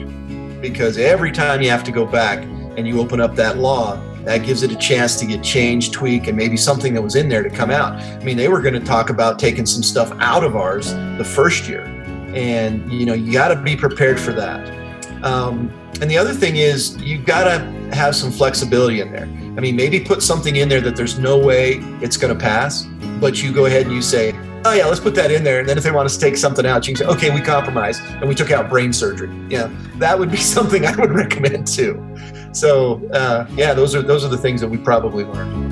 Because 0.60 0.98
every 0.98 1.32
time 1.32 1.62
you 1.62 1.70
have 1.70 1.82
to 1.84 1.90
go 1.90 2.06
back 2.06 2.44
and 2.76 2.86
you 2.86 3.00
open 3.00 3.20
up 3.20 3.34
that 3.36 3.58
law, 3.58 4.00
that 4.24 4.44
gives 4.44 4.62
it 4.62 4.70
a 4.70 4.76
chance 4.76 5.16
to 5.16 5.26
get 5.26 5.42
changed, 5.42 5.92
tweak, 5.92 6.26
and 6.26 6.36
maybe 6.36 6.56
something 6.56 6.94
that 6.94 7.02
was 7.02 7.16
in 7.16 7.28
there 7.28 7.42
to 7.42 7.50
come 7.50 7.70
out. 7.70 7.92
I 7.92 8.24
mean, 8.24 8.36
they 8.36 8.48
were 8.48 8.60
going 8.60 8.74
to 8.74 8.80
talk 8.80 9.10
about 9.10 9.38
taking 9.38 9.66
some 9.66 9.82
stuff 9.82 10.12
out 10.20 10.44
of 10.44 10.56
ours 10.56 10.92
the 11.18 11.24
first 11.24 11.68
year, 11.68 11.84
and 12.34 12.90
you 12.92 13.06
know, 13.06 13.14
you 13.14 13.32
got 13.32 13.48
to 13.48 13.60
be 13.60 13.76
prepared 13.76 14.20
for 14.20 14.32
that. 14.32 15.24
Um, 15.24 15.72
and 16.00 16.10
the 16.10 16.16
other 16.16 16.32
thing 16.32 16.56
is, 16.56 16.96
you've 16.96 17.26
got 17.26 17.44
to 17.44 17.58
have 17.94 18.14
some 18.14 18.30
flexibility 18.30 19.00
in 19.00 19.12
there. 19.12 19.24
I 19.56 19.60
mean, 19.60 19.76
maybe 19.76 20.00
put 20.00 20.22
something 20.22 20.56
in 20.56 20.68
there 20.68 20.80
that 20.80 20.96
there's 20.96 21.18
no 21.18 21.38
way 21.38 21.78
it's 22.00 22.16
going 22.16 22.32
to 22.32 22.40
pass, 22.40 22.86
but 23.20 23.42
you 23.42 23.52
go 23.52 23.66
ahead 23.66 23.86
and 23.86 23.94
you 23.94 24.00
say, 24.00 24.32
oh 24.64 24.72
yeah, 24.72 24.86
let's 24.86 25.00
put 25.00 25.14
that 25.14 25.30
in 25.30 25.42
there. 25.42 25.60
And 25.60 25.68
then 25.68 25.78
if 25.78 25.84
they 25.84 25.90
want 25.90 26.06
us 26.06 26.16
to 26.16 26.20
take 26.20 26.36
something 26.36 26.66
out, 26.66 26.86
you 26.86 26.94
can 26.94 27.04
say, 27.04 27.12
okay, 27.12 27.34
we 27.34 27.40
compromise 27.40 28.00
and 28.00 28.28
we 28.28 28.34
took 28.34 28.50
out 28.50 28.68
brain 28.68 28.92
surgery. 28.92 29.30
Yeah, 29.48 29.70
that 29.96 30.18
would 30.18 30.30
be 30.30 30.36
something 30.56 30.86
I 30.86 30.94
would 30.96 31.12
recommend 31.12 31.66
too. 31.66 31.94
So 32.52 33.08
uh, 33.10 33.46
yeah, 33.54 33.74
those 33.74 33.94
are 33.94 34.02
those 34.02 34.24
are 34.24 34.28
the 34.28 34.38
things 34.38 34.60
that 34.60 34.68
we 34.68 34.78
probably 34.78 35.24
learned. 35.24 35.69